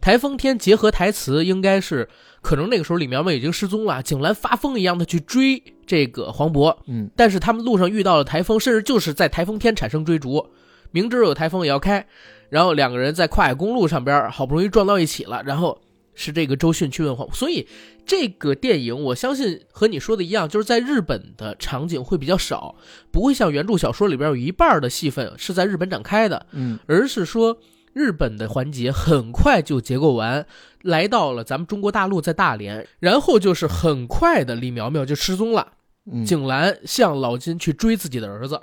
[0.00, 2.08] 台风天结合台词，应该是
[2.40, 10.48] 可能那个时候李苗苗已经失踪了，景兰发疯一样的去追这个黄渤，嗯但是他们路上遇到了台风，甚至就是在台风天产生追逐，
[10.92, 12.06] 明知有台风也要开，
[12.54, 15.76] 然后两个人在跨海公路上边好不容易撞到一起了，然后
[16.14, 17.66] 是这个周迅去问黄，所以
[18.06, 22.76] 这个电影我相信和你说的一样，就是在日本的场景会比较少，
[23.10, 27.58] 不会像原著小说里边有一半的戏份是在日本展开的，嗯而是说
[27.92, 30.46] 日本的环节很快就结构完，
[30.82, 35.72] 来到了咱们中国大陆，在大连，然后就是很快的李苗苗就失踪了。
[36.08, 38.60] 嗯，景兰向老金去追自己的儿子。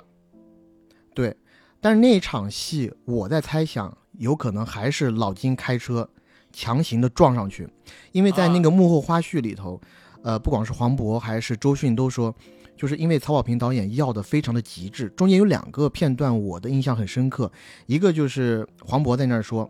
[1.14, 1.36] 对。
[1.82, 6.08] 但是那场戏，我在猜想，有可能还是老金开车
[6.52, 7.68] 强行的撞上去，
[8.12, 9.80] 因为在那个幕后花絮里头，
[10.22, 12.32] 呃，不管是黄渤还是周迅都说，
[12.76, 15.08] 就是因为曹保平导演要的非常的极致。
[15.16, 17.50] 中间有两个片段我的印象很深刻，
[17.86, 19.68] 一个就是黄渤在那儿说，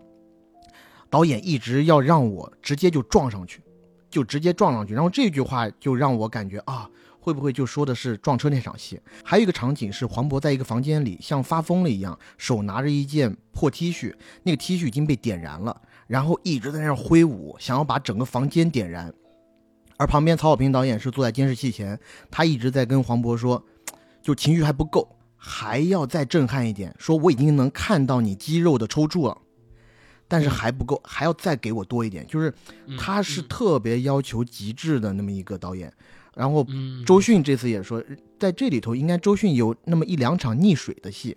[1.09, 3.63] 导演一直要让我直接就撞上去，
[4.11, 6.91] 就直接撞上去，然后这句话就让我感觉啊。
[7.23, 9.01] 会不会就说的是撞车那场戏？
[9.23, 14.13] 还有一个场景是黄渤在一个房间里像发疯了一样，手拿着一件破 T 恤，
[14.43, 19.15] 那个 T 恤已经被点燃了，然后一直在那儿挥舞，想要把整个房间点燃。
[19.99, 21.97] 而旁边曹保平导演是坐在监视器前，
[22.29, 23.65] 他一直在跟黄渤说，
[24.21, 29.39] 就情绪还不够，还要再震撼一点，说我已经能看到你肌肉的抽搐了，
[30.27, 32.27] 但是还不够，还要再给我多一点。
[32.27, 32.53] 就是
[32.99, 35.93] 他是特别要求极致的那么一个导演。
[36.35, 38.03] 然后嗯，周迅这次也说，
[38.39, 41.37] 在这里头应该周迅有那么一两场溺水的戏，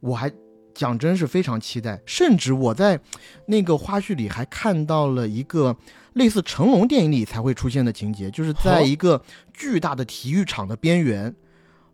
[0.00, 0.30] 我还
[0.74, 2.00] 讲真是非常期待。
[2.04, 3.00] 甚至我在
[3.46, 5.76] 那个花絮里还看到了一个
[6.14, 9.22] 类似成龙电影里才会出现的情节，就是在一个
[9.52, 11.34] 巨大的体育场的边缘，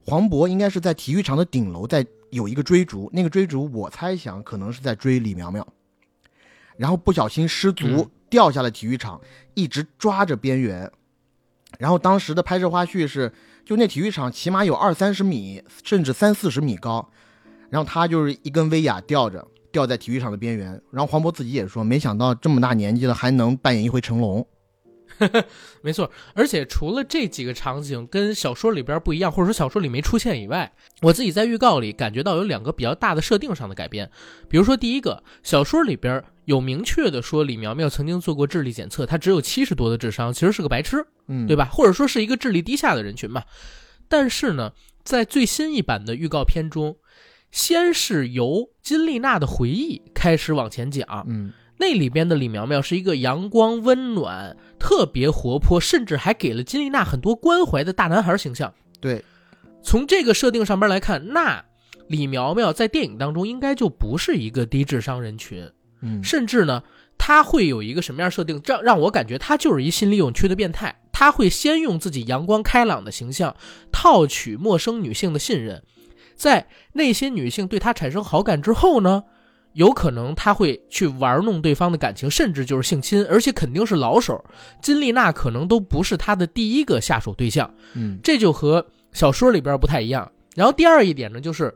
[0.05, 5.66] 黄渤应该是在体育场的顶楼在有一个追逐，那个追逐我猜想可能是在追李苗苗，
[6.78, 9.20] 然后不小心失足嗯掉下了体育场，
[9.53, 10.91] 一直抓着边缘。
[11.79, 13.33] 然后当时的拍摄花絮是，
[13.64, 17.11] 就那体育场起码有二三十米，甚至三四十米高，
[17.70, 20.81] 然后他就是一根威亚吊着，吊在体育场的边缘。
[20.91, 24.47] 然后黄渤自己也说，没想到这么大年纪了还能扮演一回成龙。
[25.83, 26.11] 没错。
[26.35, 34.11] 而且除了这几个场景跟小说里边不一样，或者说小说里没出现以外，我自己在预告里感觉到有两个比较大的设定上的改变。
[34.49, 41.07] 比如说第一个，小说里边有明确的说李苗苗曾经做过智力检测，她只有七十多的智商，其实是个白痴。
[41.28, 41.68] 嗯，对吧？
[41.72, 43.43] 或者说是一个智力低下的人群嘛。
[44.09, 44.72] 但是呢，
[45.05, 46.97] 在最新一版的预告片中，
[47.51, 58.72] 先是由金丽娜的回忆开始往前讲，嗯那里边的李苗苗是一个阳光温暖、特别活泼，甚至还给了金丽娜很多关怀的大男孩形象。
[59.01, 59.24] 对，
[59.82, 61.64] 从这个设定上边来看，那
[62.07, 65.68] 李苗苗在电影当中应该就不是一个低智商人群，
[66.03, 66.82] 嗯，甚至呢，
[67.16, 70.98] 他会有一个什么样设定，让让我感觉他就是一心理扭曲的变态。
[71.12, 73.55] 他会先用自己阳光开朗的形象
[73.92, 75.82] 套取陌生女性的信任，
[76.34, 79.22] 在那些女性对他产生好感之后呢，
[79.74, 84.44] 有可能他会去玩弄对方的感情，甚至就是性侵，而且肯定是老手。
[84.82, 90.32] 金丽娜可能都不是他的第一个下手对象，嗯，这就和小说里边不太一样。
[90.57, 91.72] 然后第二一点呢，就是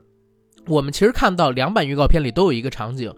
[0.67, 3.15] 我们其实看到两版预告片里都有一个场景，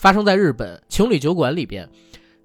[0.00, 1.88] 发生在日本情侣酒馆里边。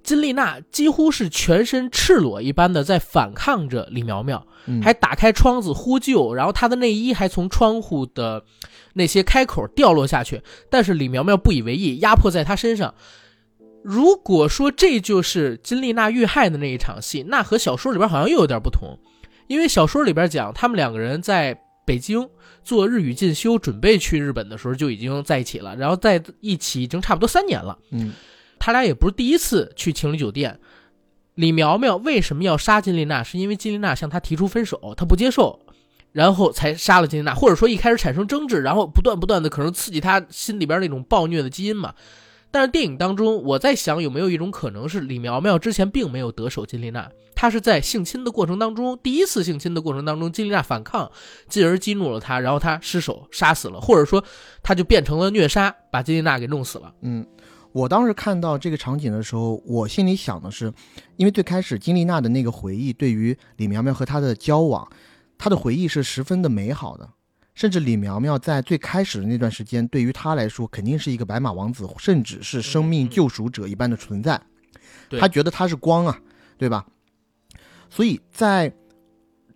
[0.04, 8.44] 金丽娜几乎是全身赤裸一般的在反抗着李苗苗，嗯还打开窗子呼救，然后她的内衣还从窗户的
[8.94, 12.94] 那些开口掉落下去，但是李苗苗不以为意，压迫在她身上。
[13.84, 19.00] 如果说这就是金丽娜遇害的那一场戏，那和小说里边好像又有点不同，
[19.48, 22.30] 因为小说里边讲他们两个人在北京
[22.66, 27.78] 做日语进修，准备去日本的时候就已经在一起了，然后在一起已经差不多三年了。
[27.92, 28.12] 嗯
[28.58, 30.60] 他俩也不是第一次去情侣酒店。
[31.36, 33.22] 李苗苗为什么要杀金丽娜？
[33.22, 35.60] 是因为金丽娜向他提出分手，他不接受，
[36.14, 41.94] 然后才杀了金丽娜，或者说一开始产生争执，然后不断不断的可能刺激他心里边那种暴虐的基因嘛。
[42.50, 51.12] 但是电影当中，我在想有没有一种可能是李苗苗之前并没有得手金丽娜，他是在性侵的过程当中，第一次性侵的过程当中，金丽娜反抗，
[51.50, 54.24] 进而激怒了他，然后他失手杀死了，或者说
[54.64, 56.94] 他就变成了虐杀，把金丽娜给弄死了。
[57.02, 57.26] 嗯，
[57.74, 60.72] 我当时看到这个场景的时候，我心里想的是，
[61.18, 64.90] 因为最开始金丽娜的那个回忆，对于李苗苗和她的交往，
[65.38, 67.10] 她的回忆是十分的美好的，
[67.54, 74.42] 甚至李苗苗在最开始的那段时间，对于她来说肯定是一个白马王子，甚至是生命救赎者一般的存在，
[75.20, 76.18] 她觉得他是光啊，
[76.58, 76.86] 对吧？
[77.90, 78.74] 所以在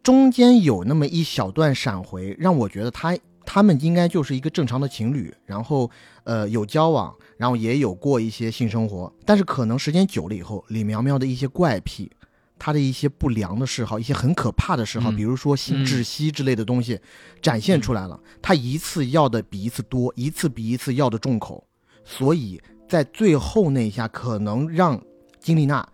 [0.01, 5.89] 中间有那么一小段闪回，让我觉得他他们应该就是一个正常的情侣，然后
[6.23, 12.11] 呃有交往，然后也有过一些性生活，但是可能时间久了以后，李苗苗的一些怪癖，
[12.57, 16.99] 他的一些不良的嗜好，一些很可怕的嗜好，嗯比如说性嗯窒息之类的东西，
[17.41, 18.19] 展现出来了。
[18.41, 21.65] 他一次要的比一次多，一次比一次要的重口，
[22.03, 25.01] 所以在最后那一下，可能让
[25.39, 25.87] 金丽娜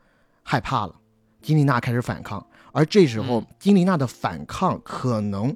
[0.44, 0.96] 害怕了，
[1.46, 5.56] 金丽娜开始反抗，而这时候嗯金丽娜的反抗可能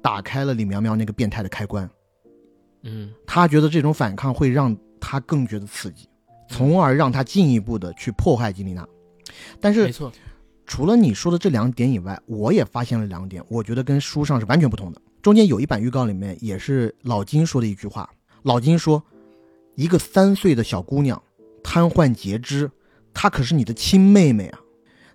[0.00, 1.90] 打开了李苗苗那个变态的开关。
[2.84, 6.08] 嗯他觉得这种反抗会让他更觉得刺激，
[6.48, 8.86] 从而让他进一步的去破坏金丽娜。
[9.60, 10.12] 但是没错，
[10.64, 15.00] 除了你说的这两点以外，我也发现了两点，我觉得跟书上是完全不同的。
[15.20, 18.08] 中间有一版预告里面也是老金说的一句话，
[18.42, 19.02] 老金说
[19.74, 21.20] ：“一个三岁的小姑娘
[21.64, 22.70] 瘫痪截肢，
[23.12, 24.60] 她可是你的亲妹妹啊。”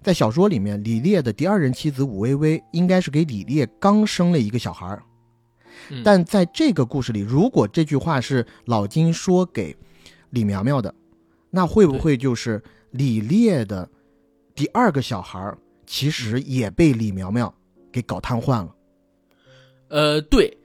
[0.01, 5.03] 在小说里面，李烈的第二任妻子武薇薇应该是给李烈刚生了一个小孩儿，
[5.89, 9.75] 嗯但在这个故事里，如果这句话是老金说给
[10.31, 10.93] 李苗苗的，
[11.49, 13.87] 那会不会就是李烈的
[14.55, 17.53] 第二个小孩儿其实也被李苗苗
[17.91, 18.75] 给搞瘫痪了？
[19.89, 20.57] 呃，对，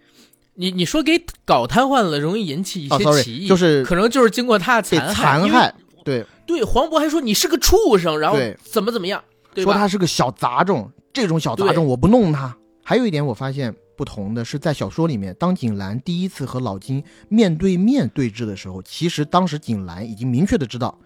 [0.55, 5.75] 你你说给搞瘫痪了，容易引起一哦些歧义，就是可能就是经过他的残害，
[6.07, 9.21] 对，对，黄渤还说你是个畜生，然后对怎么怎么样，
[9.53, 9.73] 对说？
[9.75, 12.57] 他是个小杂种，这种小杂种我不弄他。
[12.85, 20.97] 还有一点我发现不同的是，在小说里面，当景兰第一次和老金面对面对峙的时候，其实当时景兰已经明确的知道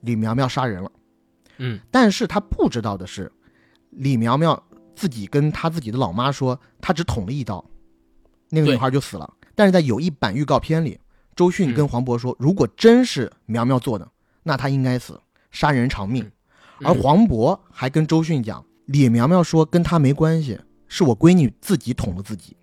[0.00, 0.90] 李苗苗杀人了。
[1.58, 3.30] 嗯但是他不知道的是，
[3.90, 4.60] 李苗苗
[4.96, 7.64] 自己跟他自己的老妈说，他只捅了一刀，
[8.50, 9.32] 那个女孩就死了。
[9.54, 10.98] 但是在有一版预告片里，
[11.36, 14.08] 周迅嗯跟黄渤说，如果真是苗苗做的，
[14.48, 15.20] 那他应该死，
[15.50, 16.24] 杀人偿命。
[16.82, 20.58] 而嗯黄渤还跟周迅讲，李苗苗说跟他没关系，
[20.88, 22.56] 是我闺女自己捅了自己。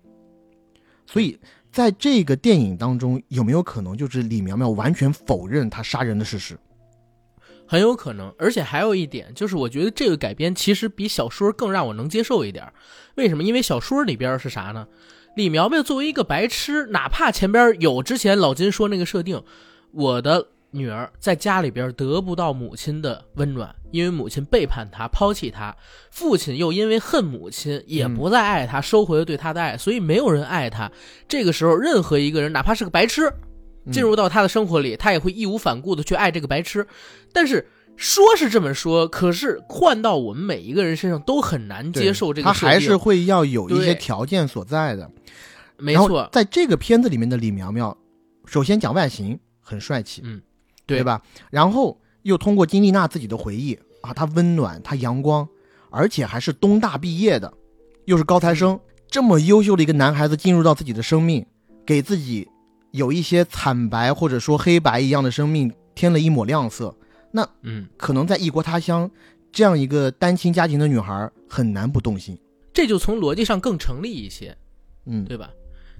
[1.06, 1.38] 所以
[1.70, 6.58] 在这个电影当中，有没有可能就是李苗苗完全否认他杀人的事实？
[7.68, 12.72] 很有可能，而且还有一点就是，我觉得这个改编其实比小说更让我能接受一点。
[13.14, 13.44] 为什么？
[13.44, 14.88] 因为小说里边是啥呢？
[15.36, 19.42] 李苗苗作为一个白痴，哪怕前边有之前老金说那个设定，
[19.92, 25.74] 我的女儿在家里边得不到母亲的温暖，因为母亲背叛她、抛弃她，
[26.10, 30.90] 父亲又因为恨母亲也不再爱她，收回了对她的爱，所以没有人爱她。
[31.26, 33.32] 这个时候，任何一个人，哪怕是个白痴，
[33.90, 36.86] 进入到他的生活里，他也会义无反顾的去爱这个白痴。
[37.32, 42.52] 但是说是这么说，可是换到我们每一个人身上都很难接受这个他。
[42.52, 45.10] 还是会要有一些条件所在的。
[45.78, 47.96] 没错，在这个片子里面的李苗苗，
[48.44, 50.40] 首先讲外形很帅气，嗯，
[50.86, 51.20] 对对吧？
[51.50, 55.48] 然后又通过金丽娜自己的回忆啊，她温暖，她阳光，
[55.90, 57.52] 而且还是东大毕业的，
[58.04, 61.44] 又是高材生，这么优秀的一个男孩子进入到自己的生命，
[61.84, 62.48] 给自己
[62.92, 66.94] 有一些惨白或者说黑白一样的生命添了一抹亮色。
[67.32, 69.10] 那嗯，可能在异国他乡，
[69.52, 72.38] 这样一个单亲家庭的女孩很难不动心。
[72.72, 74.56] 这就从逻辑上更成立一些，
[75.06, 75.50] 嗯，对吧？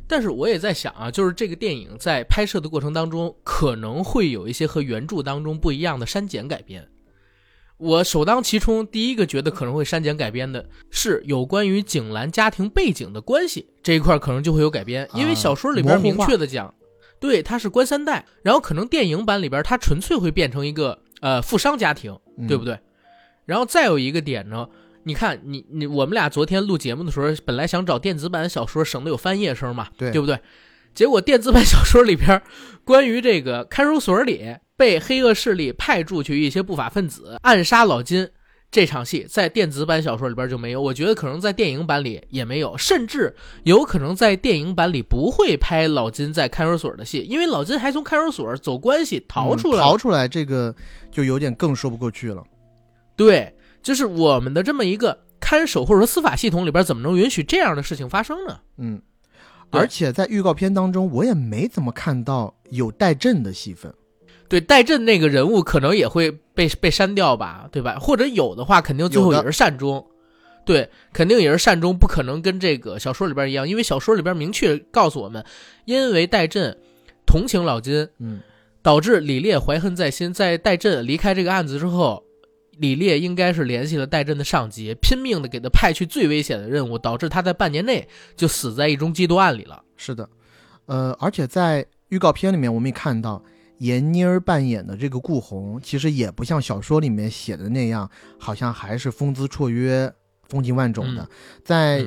[0.08, 6.88] 但是我也在想啊，就是这个电影在拍摄的过程当中，可能会有一些和原著当中不一样的删减改编。
[7.78, 16.72] 我首当其冲，第一个觉得可能会删减改编的是有关于景兰家庭背景的关系这一块，可能就会有改编，因为小说里边明确的讲，
[17.20, 22.16] 对，他是官三代，然后可能电影版里边他纯粹会变成一个呃富商家庭，
[22.48, 22.78] 对不对？
[23.44, 24.68] 然后再有一个点呢。
[25.06, 30.36] 你看，你你我们俩昨天录节目的时候，本来想找电子版小说，省得有翻页声嘛，对对不对？
[30.96, 32.42] 结果电子版小说里边，
[32.84, 38.28] 关于这个看守所里被黑恶势力派驻去一些不法分子暗杀老金
[38.68, 40.82] 这场戏，在电子版小说里边就没有。
[40.82, 50.74] 我觉得可能在电影版里也没有，甚至有可能在电影版里不会拍老金在看守所的戏，因为老金还从看守所走关系逃出来，逃出来这个
[51.12, 52.42] 就有点更说不过去了。
[53.14, 53.52] 对。
[53.86, 58.58] 就是我们的这么一个看守或者说司法系统里边，怎么能允许这样的事情发生呢？
[58.78, 59.00] 嗯，
[59.70, 63.94] 而且在预告片当中，我也没怎么看到有戴震的戏份。
[64.48, 67.96] 对，戴震那个人物可能也会被被删掉吧，对吧？
[68.00, 70.04] 或者有的话，肯定最后也是善终。
[70.64, 75.44] 对，肯定也是善终，不可能跟这个小说里边一样，因为小说里边明确告诉我们，
[75.84, 76.76] 因为戴震
[77.24, 78.40] 同情老金，嗯，
[78.82, 82.25] 导致李烈怀恨在心，在戴震离开这个案子之后。
[82.78, 89.82] 李烈应该是联系了戴震的上级，拼命的给他派去最危险的任务，导致他在半年内就死在一宗缉毒案里了。
[89.96, 90.28] 是的，
[90.86, 93.42] 呃，而且在预告片里面，我们也看到
[93.78, 100.12] 闫妮儿扮演的这个顾红，其实也不像小说里面写的那样，好像还是风姿绰约、
[100.48, 101.28] 风情万种的。
[101.64, 102.06] 在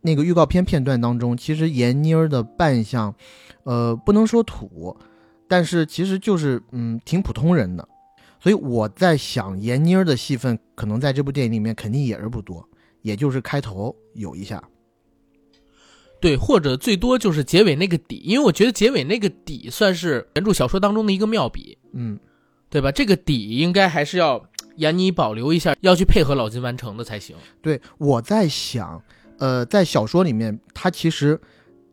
[0.00, 3.14] 那个预告片片段当中，其实闫妮儿的扮相，
[3.64, 4.96] 呃，不能说土，
[5.46, 7.86] 但是其实就是嗯，挺普通人的。
[8.40, 12.66] 所以我在想，闫妮儿的戏份可能在这部电影里面肯定也是不多，
[13.02, 14.62] 也就是开头有一下，
[16.20, 22.18] 对，或者最多就是结尾那个底，因为我觉得结尾那个底算是原著小说当中的一个妙笔，嗯，
[22.70, 22.90] 对吧？
[22.90, 24.42] 这个底应该还是要
[24.76, 27.36] 闫妮保留一下，要去配合老金完成的才行。
[27.60, 29.02] 对，我在想，
[29.38, 31.38] 呃，在小说里面，他其实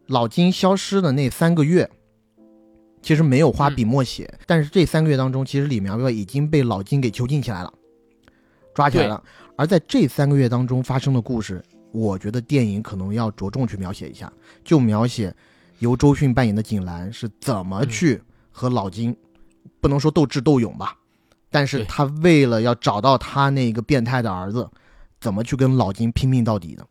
[0.06, 1.90] 老金消失的那三个月。
[3.02, 7.74] 其实没有花笔墨写，但是这三个月当中，其实李苗苗已经被老金给囚禁起来了，
[8.74, 9.24] 抓起来了。
[9.56, 14.32] 而在这三个月当中发生的故事，我觉得电影可能要着重去描写一下，
[14.64, 15.34] 就描写
[15.80, 18.22] 由周迅扮演的景兰是怎么去
[18.52, 19.16] 和老金，
[19.80, 20.98] 不能说斗智斗勇吧，
[21.50, 24.70] 但是他为了要找到他那个变态的儿子，
[25.22, 26.86] 怎么去跟老金拼命到底的。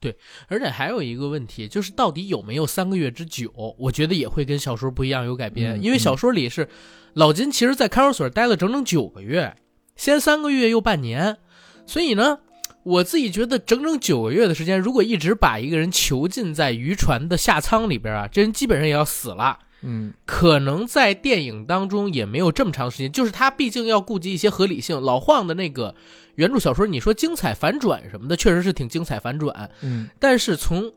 [0.00, 0.16] 对，
[0.48, 3.52] 而且还有一个问题，就是到底有没有三个月之久？
[3.78, 5.78] 我觉得也会跟小说不一样，有改编。
[5.82, 6.66] 因为小说里是
[7.12, 9.54] 老金其实，在看守所待了整整九个月，
[9.96, 11.36] 先三个月又半年，
[11.84, 12.38] 所以呢，
[12.82, 19.58] 我自己觉得整整九个月的时间，如果一直把一个人囚禁在渔船的下舱里边啊，这人基本上也要死了。
[19.82, 25.00] 嗯，可能在电影当中也没有这么长时间，就是他毕竟要顾及一些合理性。
[25.00, 25.94] 老晃的那个
[26.40, 29.70] 原著小说，你说精彩反转什么的，确实是挺精彩反转。
[29.82, 30.90] 嗯，但是从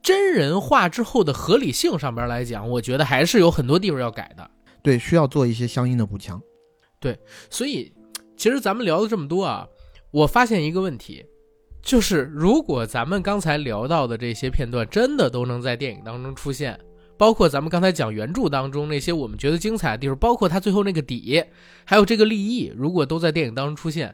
[0.00, 4.48] 真人化之后的合理性上边来讲，我觉得还是有很多地方要改的。
[4.80, 6.40] 对，需要做一些相应的补强。
[7.00, 7.18] 对，
[7.50, 7.92] 所以
[8.36, 9.66] 其实咱们聊了这么多啊，
[10.12, 11.26] 我发现一个问题，
[11.82, 16.78] 就是如果咱们刚才聊到的这些片段真的都能在电影当中出现。
[17.18, 21.44] 包括咱们刚才讲原著当中那些我们觉得精彩的地方，包括他最后那个底，
[21.84, 24.12] 还有这个立意，如果都在电影当中出现，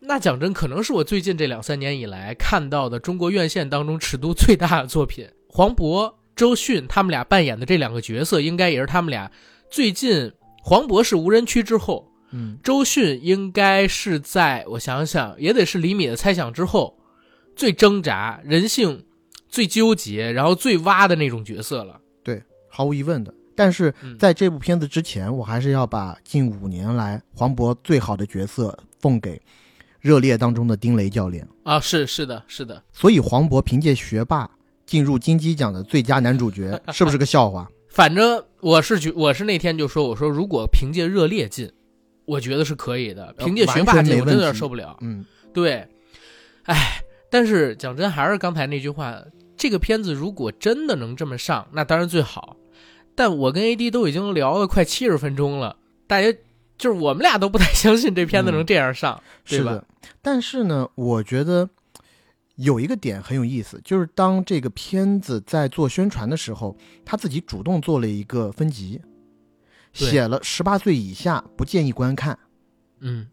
[0.00, 5.28] 那讲真，可能是我最近这两三年以来看到的中国院线当中尺度最大的作品。
[5.48, 9.30] 黄渤、周迅他们俩扮演的这两个角色，应该也是他们俩
[9.70, 10.32] 最近。
[10.62, 16.98] 黄渤是无人区之后，嗯，周迅应该是在我想想，也得是李米的猜想之后，
[17.54, 19.04] 最挣扎人性。
[19.48, 21.98] 最纠结，然后最挖的那种角色了。
[22.22, 23.32] 对，毫无疑问的。
[23.54, 29.36] 但是在这部片子之前，我还是要把近五年来黄渤最好的角色奉给
[30.06, 31.80] 《热烈》当中的丁雷教练啊！
[31.80, 32.80] 是是的，是的。
[32.92, 34.48] 所以黄渤凭借学霸
[34.86, 37.68] 进入金鸡奖的最佳男主角， 是不是个笑话？
[37.88, 41.70] 反正我是觉，我是那天就说，我说如果凭借《热烈》进，
[42.24, 43.34] 我觉得是可以的。
[43.38, 44.96] 凭借学霸进，我真的有点受不了。
[45.00, 45.84] 嗯，对。
[46.64, 49.16] 哎，但是讲真，还是刚才那句话。
[49.58, 52.58] 这个片子如果真的能这么上，那当然最好。
[53.14, 55.76] 但我跟 AD 都已经聊了快七十分钟了，
[56.06, 56.28] 大家
[56.78, 59.72] 就是我们俩都不太相信这片子能这样上，对吧？
[59.72, 59.84] 是的，
[60.20, 61.68] 但是呢，我觉得
[62.56, 69.00] 有一个点很有意思，就是当这个片子在做宣传的时候，他自己主动做了一个分级，
[69.92, 72.38] 写了十八岁以下不建议观看。
[73.00, 73.26] 嗯，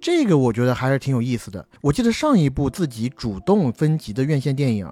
[0.00, 1.66] 这个我觉得还是挺有意思的。
[1.80, 4.86] 我记得上一部自己主动分级的院线电影，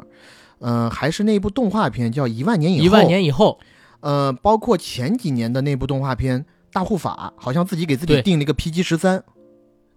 [0.59, 2.83] 呃，还是那部动画片叫《一万年以后》。
[2.87, 3.61] 一万年以后，
[4.01, 6.41] 呃，包括前几年的那部动画片
[6.73, 9.23] 《大护法》，好像自己给自己定了一个 PG 十三。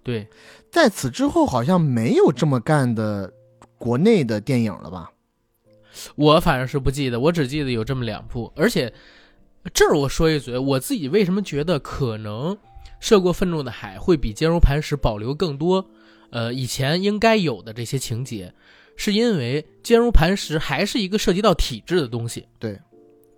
[0.02, 0.28] 对，
[0.72, 3.32] 在此之后，好像没有这么干的
[3.78, 5.12] 国内的电影了吧？
[6.16, 8.94] 我反正是不记得，我只记得有这么两部，而且
[9.74, 12.56] 这儿我说一嘴，我自己为什么觉得可能
[13.00, 15.90] 《涉过愤怒的海》会比《坚如磐石》保留更多，
[16.30, 18.54] 呃，以前应该有的这些情节，
[18.96, 22.80] 是因为《坚如磐石》还是一个涉及到体制的东西，对，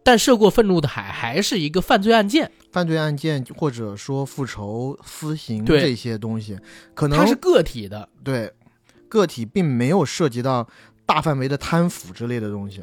[0.03, 5.81] 但《涉过愤怒的海》还是一个犯罪案件，犯罪案件或者说复仇、私刑对。
[5.81, 6.57] 这些东西，
[6.93, 8.51] 可能它是个体的，对
[9.07, 10.67] 个体并没有涉及到
[11.05, 12.81] 大范围的贪腐之类的东西。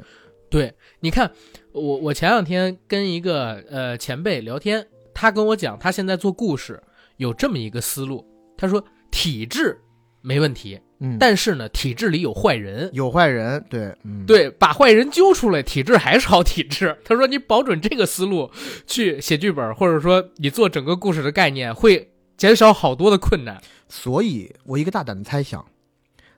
[0.51, 1.31] 对，你看，
[1.73, 6.83] 我我前两天跟一个呃前辈聊天，他跟我讲，他现在做故事
[7.17, 8.25] 有这么一个思路，
[8.57, 9.79] 他说体制
[10.23, 16.97] 没问题，嗯，但是呢，体制里有坏人，有坏人，对，嗯，，对，把坏人揪出来，体制还是好体制。
[17.05, 18.51] 他说你保准这个思路
[18.87, 23.63] 去写剧本，或者说你做整个故事的概念，会减少好多的困难。
[23.89, 25.65] 所以我一个大胆的猜想，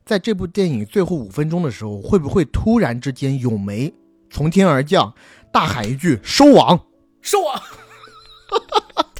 [0.04, 3.92] 在这部电影最后五分钟的时候，会不会突然之间咏梅
[4.30, 5.14] 从天而降，
[5.52, 6.86] 大喊一句“收网！
[7.22, 7.62] 收网，”，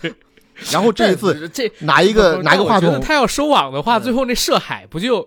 [0.73, 5.27] 然后这一次 这拿一个不拿一个话筒，他要收网的话，最后那涉海不就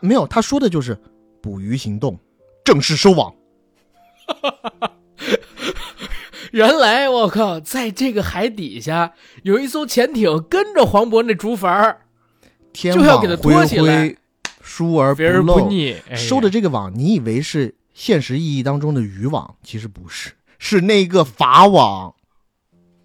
[0.00, 0.98] 没有，他说的就是
[1.40, 2.18] 捕鱼行动，
[2.64, 3.32] 正式收网。
[6.52, 12.02] 原来我靠，在这个海底下有一艘潜艇跟着黄渤那竹筏儿，
[12.72, 14.16] 就要给他拖恢起来恢，
[14.62, 15.58] 疏而肥而漏。
[15.58, 15.96] 不腻。
[16.08, 22.13] 哎呀收的这个网，你以为是现实意义当中的渔网，其实不是，是那个法网，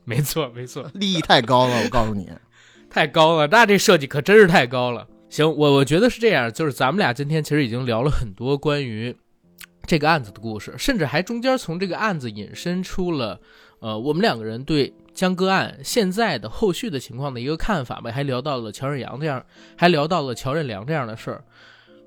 [0.10, 2.27] 没错没错，利益太高了，我告诉你。
[2.90, 5.07] 太高了，那这设计可真是太高了。
[5.30, 9.15] 行，我我觉得是这样，就是咱们俩今天其实已经聊了很多关于
[9.86, 13.40] 这个案子的故事，甚至还中间从这个案子引申出了，
[13.80, 19.45] 呃，我们两个人对江歌案现在的后续的情况的一个看法吧，还聊到了乔任阳这样，
[19.77, 21.44] 还聊到了乔任梁这样的事儿。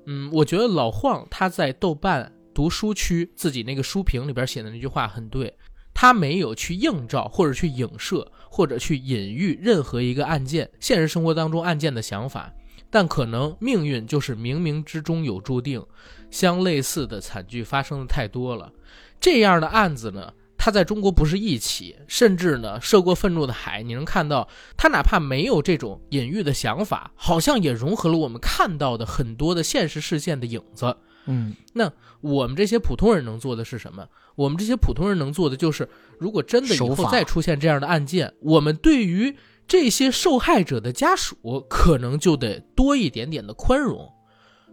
[0.05, 5.55] 嗯，我觉得老晃他在豆瓣读书区自己那个书评里边写的那句话很对，
[5.93, 12.51] 他没有去映照或者去影射或者去隐喻任何一个案件现实生活当中案件的想法，
[12.89, 15.83] 但可能命运就是冥冥之中有注定，
[16.29, 18.71] 相类似的惨剧发生的太多了。
[19.19, 30.95] 这样的案子呢，它在中国不是一起，甚至呢，涉过愤怒的海，你能看到它哪怕没有这种隐喻的想法，好像也融合了我们看到的很多的现实事件的影子。
[31.25, 31.89] 嗯，那
[32.19, 34.05] 我们这些普通人能做的是什么？
[34.35, 35.87] 我们这些普通人能做的就是，
[36.19, 39.35] 如果真的以后再出现这样的案件，我们对于
[39.67, 44.11] 这些受害者的家属，可能就得多一点点的宽容，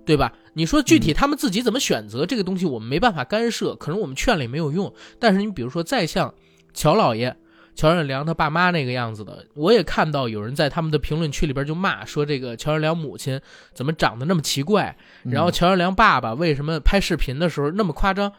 [0.05, 0.33] 对吧？
[0.55, 4.93] 你说具体他们自己怎么选择、这个东西，我们没办法干涉，可能我们劝了也没有用。
[5.19, 6.35] 但是你比如说，再像
[6.75, 7.37] 乔老爷。
[7.77, 13.41] 乔任梁他爸妈那个样子的，我也看到有人在他们的评论区里边就骂说这个乔任梁母亲
[13.73, 18.31] 怎么长得那么奇怪，然后嗯乔任梁爸爸为什么拍视频的时候那么夸张？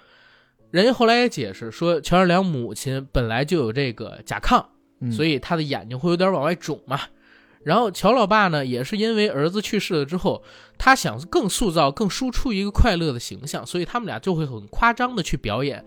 [0.71, 4.65] 人家后来也解释说，乔任梁母亲本来就有这个甲亢，
[4.99, 6.99] 嗯所以他的眼睛会有点往外肿嘛。
[7.63, 10.43] 然后乔老爸呢，也是因为儿子去世了之后，
[10.79, 15.85] 他想更塑造、更输出一个快乐的形象，所以他们俩就会很夸张的去表演。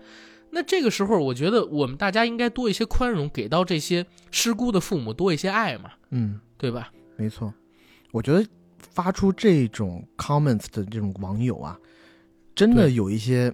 [0.51, 6.93] 那这个时候，我觉得我们大家应该多一些宽容，给到这些失孤的父母多一些爱嘛，嗯，对吧？
[7.17, 7.53] 没错，
[8.13, 8.47] 我觉得
[8.77, 11.77] 发出这种 comments 的这种网友啊，
[12.55, 13.53] 真的有一些，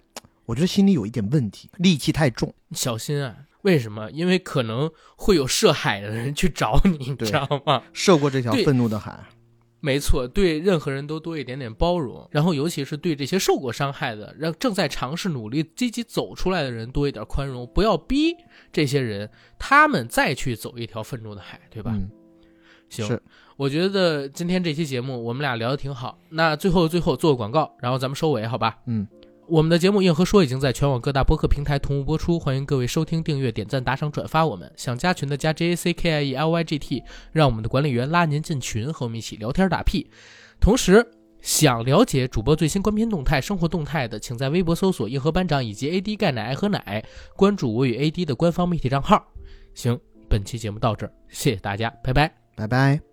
[0.52, 2.54] 我觉得心里有一点问题，戾气太重。
[2.72, 3.38] 小心啊！
[3.62, 4.12] 为什么？
[4.12, 7.82] 因为可能会有涉海的人去找你，你知道吗？
[7.94, 9.18] 涉过这条愤怒的海，
[9.80, 18.36] 没错，对任何人都多一点点包容，然后尤其是对这些受过伤害的、让正在尝试努力、积极走出来的人多一点宽容，不要逼
[18.74, 21.94] 这些人他们再去走一条愤怒的海，对吧？
[21.96, 22.10] 嗯，
[22.90, 23.18] 行，
[23.56, 26.20] 我觉得今天这期节目我们俩聊的挺好。
[26.32, 28.80] 那最后最后做个广告，然后咱们收尾，好吧？
[28.88, 29.08] 嗯，
[29.48, 34.72] 我们的节目《硬核说》已经在全网各大播客平台同步播出，欢迎各位收听、订阅、点赞、打赏、转发我们。
[34.78, 37.04] 想加群的加 J A C K I E L Y G T，
[37.34, 40.10] 让我们的管理员拉您进群，和我们一起聊天打屁。
[40.62, 41.06] 同时，
[41.42, 47.04] 想了解主播最新官片动态、生活动态的，请在微博搜索“硬核班长”以及 AD 钙奶爱喝奶，
[47.36, 49.22] 关注我与 AD 的官方媒体账号。
[49.74, 50.00] 行，
[50.30, 52.32] 本期节目到这儿，谢谢大家，拜拜。
[52.56, 53.11] 拜拜。